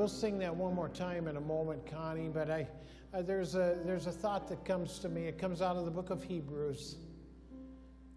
sing 0.09 0.39
that 0.39 0.55
one 0.55 0.75
more 0.75 0.89
time 0.89 1.29
in 1.29 1.37
a 1.37 1.41
moment, 1.41 1.87
Connie, 1.91 2.29
but 2.29 2.51
I, 2.51 2.67
uh, 3.13 3.23
there's, 3.23 3.55
a, 3.55 3.79
there's 3.85 4.07
a 4.07 4.13
thought 4.13 4.49
that 4.49 4.65
comes 4.65 4.99
to 5.01 5.09
me. 5.09 5.27
It 5.27 5.39
comes 5.39 5.63
out 5.63 5.77
of 5.77 5.85
the 5.85 5.91
book 5.91 6.11
of 6.11 6.23
Hebrews. 6.23 6.97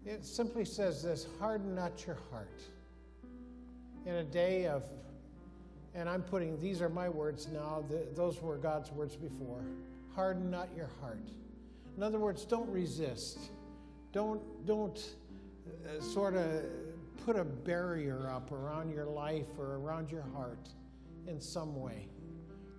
It 0.04 0.24
simply 0.24 0.64
says 0.64 1.02
this 1.02 1.26
harden 1.38 1.74
not 1.74 2.06
your 2.06 2.18
heart. 2.30 2.60
In 4.06 4.14
a 4.14 4.24
day 4.24 4.66
of, 4.66 4.82
and 5.94 6.08
I'm 6.08 6.22
putting, 6.22 6.60
these 6.60 6.80
are 6.80 6.88
my 6.88 7.08
words 7.08 7.48
now, 7.48 7.84
the, 7.88 8.06
those 8.14 8.40
were 8.40 8.56
God's 8.56 8.90
words 8.90 9.16
before. 9.16 9.62
Harden 10.14 10.50
not 10.50 10.68
your 10.76 10.90
heart. 11.00 11.28
In 11.96 12.02
other 12.02 12.18
words, 12.18 12.44
don't 12.44 12.70
resist. 12.70 13.38
Don't, 14.12 14.40
don't 14.66 14.98
uh, 15.68 16.00
sort 16.00 16.34
of 16.34 16.64
put 17.24 17.36
a 17.36 17.44
barrier 17.44 18.30
up 18.30 18.50
around 18.52 18.90
your 18.90 19.06
life 19.06 19.46
or 19.58 19.76
around 19.76 20.10
your 20.10 20.24
heart 20.34 20.68
in 21.28 21.40
some 21.40 21.76
way. 21.80 22.08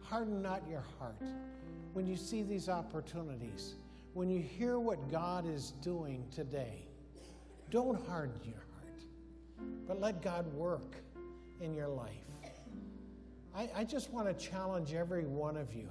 Harden 0.02 0.42
not 0.42 0.64
your 0.70 0.84
heart. 0.98 1.22
When 1.94 2.08
you 2.08 2.18
see 2.18 2.44
these 2.44 2.68
opportunities, 2.68 3.76
when 4.14 4.30
you 4.30 4.42
hear 4.42 4.80
what 4.80 5.12
God 5.12 5.48
is 5.48 5.74
doing 5.82 6.26
today, 6.34 6.88
don't 7.70 8.06
harden 8.08 8.40
your 8.44 8.64
heart, 8.74 9.02
but 9.88 10.02
let 10.02 10.22
God 10.22 10.52
work 10.54 10.96
in 11.62 11.74
your 11.74 11.88
life. 11.88 12.10
I, 13.56 13.70
I 13.76 13.84
just 13.84 14.12
want 14.12 14.28
to 14.28 14.34
challenge 14.34 14.94
every 14.94 15.26
one 15.26 15.58
of 15.58 15.74
you, 15.74 15.90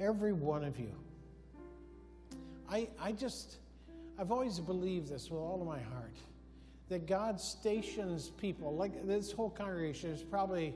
every 0.00 0.32
one 0.32 0.64
of 0.64 0.78
you. 0.78 0.92
I, 2.68 2.88
I 3.00 3.12
just, 3.12 3.58
I've 4.18 4.32
always 4.32 4.58
believed 4.58 5.08
this 5.08 5.30
with 5.30 5.40
all 5.40 5.60
of 5.60 5.66
my 5.66 5.80
heart 5.80 6.16
that 6.88 7.06
God 7.06 7.40
stations 7.40 8.30
people, 8.30 8.74
like 8.74 9.06
this 9.06 9.32
whole 9.32 9.50
congregation 9.50 10.10
is 10.10 10.22
probably 10.22 10.74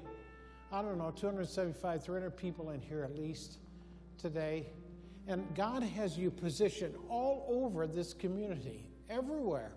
I 0.71 0.83
don't 0.83 0.99
know, 0.99 1.11
275, 1.11 2.05
300 2.05 2.37
people 2.37 2.71
in 2.71 2.81
here 2.81 3.03
at 3.03 3.19
least 3.19 3.59
today. 4.19 4.67
And 5.27 5.47
God 5.55 5.83
has 5.83 6.19
you 6.19 6.31
positioned 6.31 6.95
all 7.09 7.47
over 7.49 7.87
this 7.87 8.13
community, 8.13 8.91
everywhere. 9.09 9.73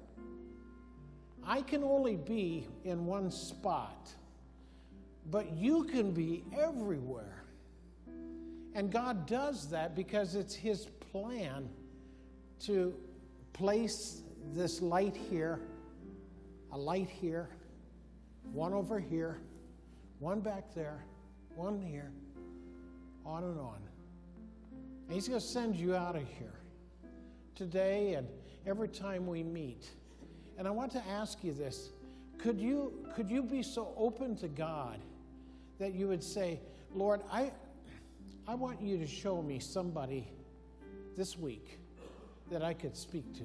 I 1.45 1.61
can 1.61 1.83
only 1.83 2.17
be 2.17 2.67
in 2.83 3.05
one 3.05 3.31
spot, 3.31 4.09
but 5.29 5.53
you 5.53 5.85
can 5.85 6.11
be 6.11 6.43
everywhere. 6.57 7.43
And 8.73 8.91
God 8.91 9.25
does 9.27 9.69
that 9.69 9.95
because 9.95 10.35
it's 10.35 10.53
His 10.53 10.87
plan 11.11 11.69
to 12.65 12.93
place 13.53 14.23
this 14.53 14.81
light 14.81 15.15
here, 15.15 15.59
a 16.71 16.77
light 16.77 17.09
here, 17.09 17.49
one 18.51 18.73
over 18.73 18.99
here, 18.99 19.41
one 20.21 20.39
back 20.39 20.71
there, 20.75 21.03
one 21.55 21.81
here, 21.81 22.11
on 23.25 23.43
and 23.43 23.59
on. 23.59 23.79
And 25.07 25.13
He's 25.15 25.27
going 25.27 25.41
to 25.41 25.45
send 25.45 25.75
you 25.75 25.95
out 25.95 26.15
of 26.15 26.21
here 26.37 26.53
today 27.55 28.13
and 28.13 28.27
every 28.67 28.87
time 28.87 29.25
we 29.25 29.41
meet. 29.41 29.89
And 30.59 30.67
I 30.67 30.71
want 30.71 30.91
to 30.91 31.03
ask 31.07 31.43
you 31.43 31.53
this 31.53 31.89
could 32.37 32.59
you, 32.59 32.93
could 33.15 33.29
you 33.31 33.41
be 33.41 33.63
so 33.63 33.93
open 33.97 34.35
to 34.37 34.47
God 34.47 34.99
that 35.79 35.95
you 35.95 36.07
would 36.07 36.23
say, 36.23 36.59
Lord, 36.93 37.21
I, 37.31 37.51
I 38.47 38.53
want 38.53 38.79
you 38.79 38.99
to 38.99 39.07
show 39.07 39.41
me 39.41 39.57
somebody 39.57 40.27
this 41.17 41.35
week 41.35 41.79
that 42.51 42.61
I 42.61 42.75
could 42.75 42.95
speak 42.95 43.33
to 43.37 43.43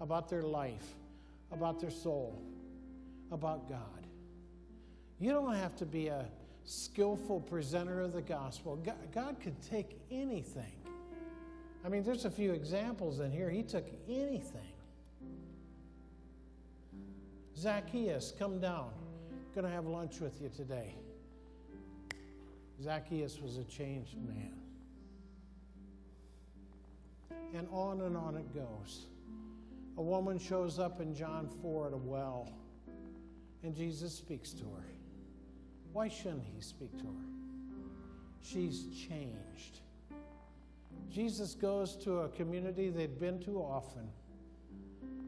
about 0.00 0.30
their 0.30 0.42
life, 0.42 0.86
about 1.52 1.80
their 1.80 1.90
soul, 1.90 2.42
about 3.30 3.68
God. 3.68 4.03
You 5.24 5.32
don't 5.32 5.54
have 5.54 5.74
to 5.76 5.86
be 5.86 6.08
a 6.08 6.26
skillful 6.66 7.40
presenter 7.40 8.02
of 8.02 8.12
the 8.12 8.20
gospel. 8.20 8.76
God, 8.76 8.98
God 9.10 9.36
could 9.40 9.58
take 9.62 9.98
anything. 10.10 10.76
I 11.82 11.88
mean, 11.88 12.02
there's 12.02 12.26
a 12.26 12.30
few 12.30 12.52
examples 12.52 13.20
in 13.20 13.32
here. 13.32 13.48
He 13.48 13.62
took 13.62 13.86
anything. 14.06 14.74
Zacchaeus, 17.56 18.34
come 18.38 18.60
down. 18.60 18.90
Going 19.54 19.64
to 19.66 19.72
have 19.72 19.86
lunch 19.86 20.20
with 20.20 20.42
you 20.42 20.50
today. 20.54 20.94
Zacchaeus 22.82 23.40
was 23.40 23.56
a 23.56 23.64
changed 23.64 24.18
man. 24.18 24.52
And 27.54 27.66
on 27.70 28.02
and 28.02 28.14
on 28.14 28.36
it 28.36 28.54
goes. 28.54 29.06
A 29.96 30.02
woman 30.02 30.38
shows 30.38 30.78
up 30.78 31.00
in 31.00 31.14
John 31.14 31.48
4 31.62 31.86
at 31.86 31.92
a 31.94 31.96
well, 31.96 32.52
and 33.62 33.74
Jesus 33.74 34.12
speaks 34.12 34.52
to 34.52 34.64
her. 34.64 34.93
Why 35.94 36.08
shouldn't 36.08 36.44
he 36.44 36.60
speak 36.60 36.90
to 36.98 37.04
her? 37.04 37.24
She's 38.42 38.86
changed. 39.08 39.78
Jesus 41.08 41.54
goes 41.54 41.94
to 41.98 42.22
a 42.22 42.28
community 42.30 42.90
they'd 42.90 43.20
been 43.20 43.38
to 43.44 43.58
often, 43.58 44.08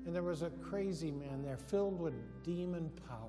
and 0.04 0.12
there 0.12 0.24
was 0.24 0.42
a 0.42 0.50
crazy 0.50 1.12
man 1.12 1.44
there 1.44 1.56
filled 1.56 2.00
with 2.00 2.14
demon 2.42 2.90
power. 3.08 3.20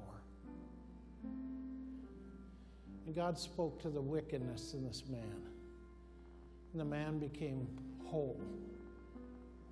And 3.05 3.15
God 3.15 3.37
spoke 3.37 3.79
to 3.83 3.89
the 3.89 4.01
wickedness 4.01 4.73
in 4.73 4.83
this 4.83 5.03
man. 5.07 5.43
And 6.71 6.81
the 6.81 6.85
man 6.85 7.19
became 7.19 7.67
whole, 8.03 8.41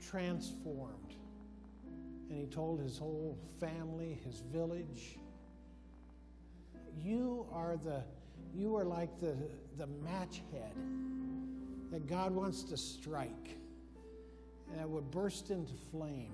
transformed. 0.08 1.16
And 2.30 2.40
he 2.40 2.46
told 2.46 2.80
his 2.80 3.00
whole 3.00 3.40
family, 3.60 4.20
his 4.24 4.44
village, 4.54 5.18
you 7.04 7.46
are 7.52 7.78
the 7.78 8.04
you 8.56 8.76
are 8.78 8.86
like 8.86 9.20
the, 9.20 9.36
the 9.78 9.88
match 10.04 10.42
head 10.52 10.72
that 11.92 12.08
God 12.08 12.32
wants 12.32 12.64
to 12.64 12.78
strike 12.78 13.58
and 14.70 14.80
that 14.80 14.90
would 14.90 15.12
burst 15.12 15.52
into 15.52 15.74
flame. 15.92 16.32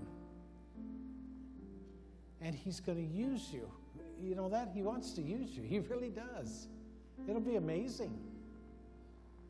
And 2.41 2.55
he's 2.55 2.79
going 2.79 2.97
to 2.97 3.15
use 3.15 3.49
you. 3.51 3.69
You 4.21 4.35
know 4.35 4.49
that? 4.49 4.69
He 4.73 4.83
wants 4.83 5.11
to 5.13 5.21
use 5.21 5.51
you. 5.51 5.63
He 5.63 5.79
really 5.79 6.09
does. 6.09 6.67
It'll 7.27 7.41
be 7.41 7.55
amazing. 7.55 8.17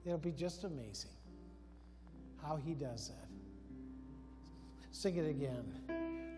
It'll 0.06 0.18
be 0.18 0.32
just 0.32 0.64
amazing 0.64 1.12
how 2.42 2.56
he 2.56 2.74
does 2.74 3.10
that. 3.10 3.28
Sing 4.92 5.18
it 5.18 5.30
again. 5.30 5.66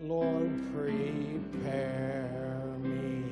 Lord, 0.01 0.51
prepare 0.73 2.75
me 2.81 3.22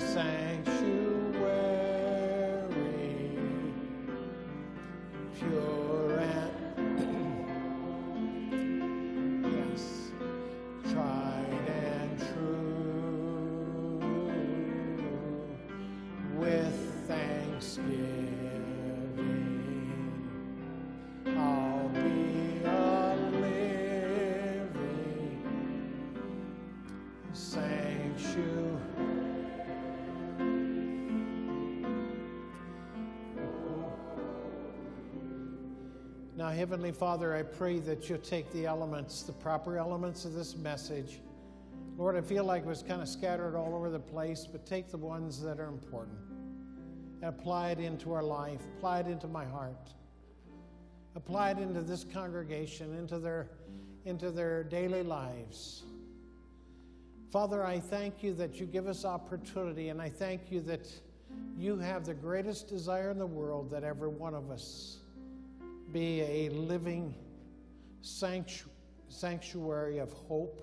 a 0.00 0.37
Heavenly 36.58 36.90
Father, 36.90 37.36
I 37.36 37.44
pray 37.44 37.78
that 37.78 38.08
you'll 38.08 38.18
take 38.18 38.52
the 38.52 38.66
elements, 38.66 39.22
the 39.22 39.32
proper 39.32 39.78
elements 39.78 40.24
of 40.24 40.34
this 40.34 40.56
message. 40.56 41.20
Lord, 41.96 42.16
I 42.16 42.20
feel 42.20 42.42
like 42.42 42.62
it 42.62 42.68
was 42.68 42.82
kind 42.82 43.00
of 43.00 43.08
scattered 43.08 43.54
all 43.54 43.76
over 43.76 43.90
the 43.90 44.00
place, 44.00 44.44
but 44.50 44.66
take 44.66 44.90
the 44.90 44.96
ones 44.96 45.40
that 45.40 45.60
are 45.60 45.68
important 45.68 46.18
and 47.22 47.26
apply 47.26 47.70
it 47.70 47.78
into 47.78 48.12
our 48.12 48.24
life, 48.24 48.60
apply 48.76 48.98
it 48.98 49.06
into 49.06 49.28
my 49.28 49.44
heart, 49.44 49.92
apply 51.14 51.52
it 51.52 51.58
into 51.58 51.80
this 51.80 52.02
congregation, 52.02 52.92
into 52.98 53.20
their, 53.20 53.50
into 54.04 54.32
their 54.32 54.64
daily 54.64 55.04
lives. 55.04 55.84
Father, 57.30 57.62
I 57.62 57.78
thank 57.78 58.20
you 58.24 58.34
that 58.34 58.58
you 58.58 58.66
give 58.66 58.88
us 58.88 59.04
opportunity, 59.04 59.90
and 59.90 60.02
I 60.02 60.08
thank 60.08 60.50
you 60.50 60.60
that 60.62 60.88
you 61.56 61.78
have 61.78 62.04
the 62.04 62.14
greatest 62.14 62.66
desire 62.66 63.12
in 63.12 63.18
the 63.18 63.26
world 63.26 63.70
that 63.70 63.84
every 63.84 64.08
one 64.08 64.34
of 64.34 64.50
us 64.50 64.98
be 65.92 66.20
a 66.22 66.48
living 66.50 67.14
sanctuary 68.02 69.98
of 69.98 70.12
hope, 70.12 70.62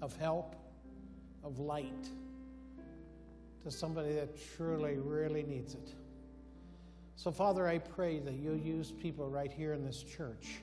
of 0.00 0.16
help, 0.16 0.56
of 1.44 1.58
light 1.58 2.08
to 3.62 3.70
somebody 3.70 4.14
that 4.14 4.30
truly, 4.56 4.96
really 4.98 5.42
needs 5.42 5.74
it. 5.74 5.94
So, 7.16 7.30
Father, 7.30 7.66
I 7.66 7.78
pray 7.78 8.18
that 8.20 8.34
you'll 8.34 8.56
use 8.56 8.92
people 8.92 9.28
right 9.28 9.52
here 9.52 9.74
in 9.74 9.84
this 9.84 10.02
church. 10.02 10.60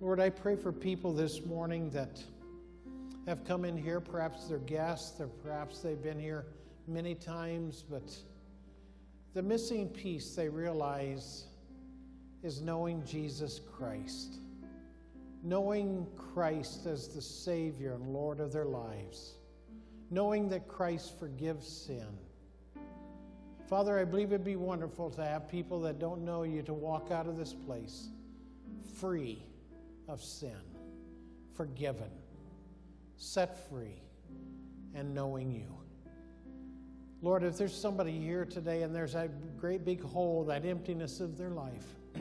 Lord, 0.00 0.20
I 0.20 0.30
pray 0.30 0.54
for 0.56 0.70
people 0.72 1.12
this 1.12 1.44
morning 1.44 1.90
that 1.90 2.22
have 3.26 3.44
come 3.44 3.64
in 3.64 3.76
here. 3.76 4.00
Perhaps 4.00 4.46
they're 4.46 4.58
guests, 4.58 5.20
or 5.20 5.26
perhaps 5.26 5.80
they've 5.80 6.02
been 6.02 6.20
here 6.20 6.46
many 6.86 7.14
times, 7.14 7.82
but 7.88 8.16
the 9.34 9.42
missing 9.42 9.88
piece 9.88 10.34
they 10.34 10.48
realize 10.48 11.44
is 12.42 12.60
knowing 12.60 13.04
Jesus 13.04 13.60
Christ, 13.76 14.38
knowing 15.42 16.06
Christ 16.16 16.86
as 16.86 17.08
the 17.08 17.22
Savior 17.22 17.94
and 17.94 18.08
Lord 18.08 18.40
of 18.40 18.52
their 18.52 18.64
lives, 18.64 19.36
knowing 20.10 20.48
that 20.50 20.68
Christ 20.68 21.18
forgives 21.18 21.66
sin. 21.66 22.06
Father, 23.68 23.98
I 23.98 24.04
believe 24.04 24.32
it'd 24.32 24.44
be 24.44 24.56
wonderful 24.56 25.08
to 25.10 25.24
have 25.24 25.48
people 25.48 25.80
that 25.80 25.98
don't 25.98 26.24
know 26.24 26.42
you 26.42 26.62
to 26.62 26.74
walk 26.74 27.10
out 27.10 27.26
of 27.26 27.38
this 27.38 27.54
place 27.54 28.08
free 29.00 29.42
of 30.08 30.22
sin, 30.22 30.60
forgiven, 31.54 32.10
set 33.16 33.68
free, 33.70 34.02
and 34.94 35.14
knowing 35.14 35.50
you. 35.50 35.81
Lord, 37.24 37.44
if 37.44 37.56
there's 37.56 37.74
somebody 37.74 38.18
here 38.18 38.44
today 38.44 38.82
and 38.82 38.92
there's 38.92 39.12
that 39.12 39.56
great 39.56 39.84
big 39.84 40.02
hole, 40.02 40.44
that 40.46 40.66
emptiness 40.66 41.20
of 41.20 41.38
their 41.38 41.50
life, 41.50 41.86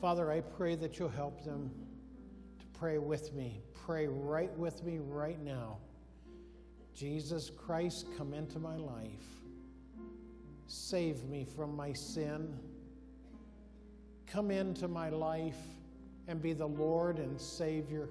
Father, 0.00 0.30
I 0.30 0.40
pray 0.40 0.76
that 0.76 0.96
you'll 0.96 1.08
help 1.08 1.44
them 1.44 1.72
to 2.60 2.78
pray 2.78 2.98
with 2.98 3.34
me. 3.34 3.62
Pray 3.84 4.06
right 4.06 4.56
with 4.56 4.84
me 4.84 4.98
right 5.00 5.42
now. 5.42 5.78
Jesus 6.94 7.50
Christ, 7.50 8.06
come 8.16 8.32
into 8.32 8.60
my 8.60 8.76
life. 8.76 9.08
Save 10.68 11.24
me 11.24 11.44
from 11.44 11.74
my 11.74 11.92
sin. 11.92 12.56
Come 14.28 14.52
into 14.52 14.86
my 14.86 15.08
life 15.08 15.58
and 16.28 16.40
be 16.40 16.52
the 16.52 16.68
Lord 16.68 17.18
and 17.18 17.40
Savior. 17.40 18.08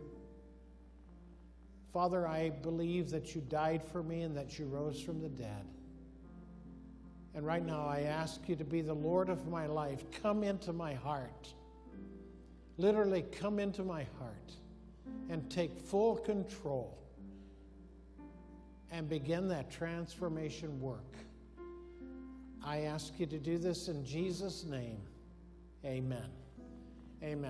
Father, 1.94 2.28
I 2.28 2.50
believe 2.50 3.10
that 3.12 3.34
you 3.34 3.42
died 3.42 3.84
for 3.84 4.04
me 4.04 4.22
and 4.22 4.38
that 4.38 4.60
you 4.60 4.66
rose 4.66 5.02
from 5.02 5.22
the 5.22 5.30
dead. 5.30 5.66
And 7.34 7.46
right 7.46 7.66
now, 7.66 7.86
I 7.86 8.02
ask 8.02 8.42
you 8.48 8.56
to 8.56 8.64
be 8.64 8.82
the 8.82 8.94
Lord 8.94 9.30
of 9.30 9.48
my 9.48 9.66
life. 9.66 10.04
Come 10.22 10.44
into 10.44 10.74
my 10.74 10.94
heart. 10.94 11.54
Literally, 12.78 13.24
come 13.24 13.60
into 13.60 13.84
my 13.84 14.06
heart 14.20 14.54
and 15.30 15.50
take 15.50 15.80
full 15.80 16.16
control 16.16 16.98
and 18.92 19.08
begin 19.08 19.48
that 19.50 19.72
transformation 19.72 20.80
work. 20.80 21.16
I 22.64 22.82
ask 22.82 23.20
you 23.20 23.26
to 23.28 23.38
do 23.38 23.58
this 23.58 23.88
in 23.88 24.04
Jesus' 24.06 24.66
name. 24.66 25.02
Amen. 25.86 26.30
Amen. 27.24 27.46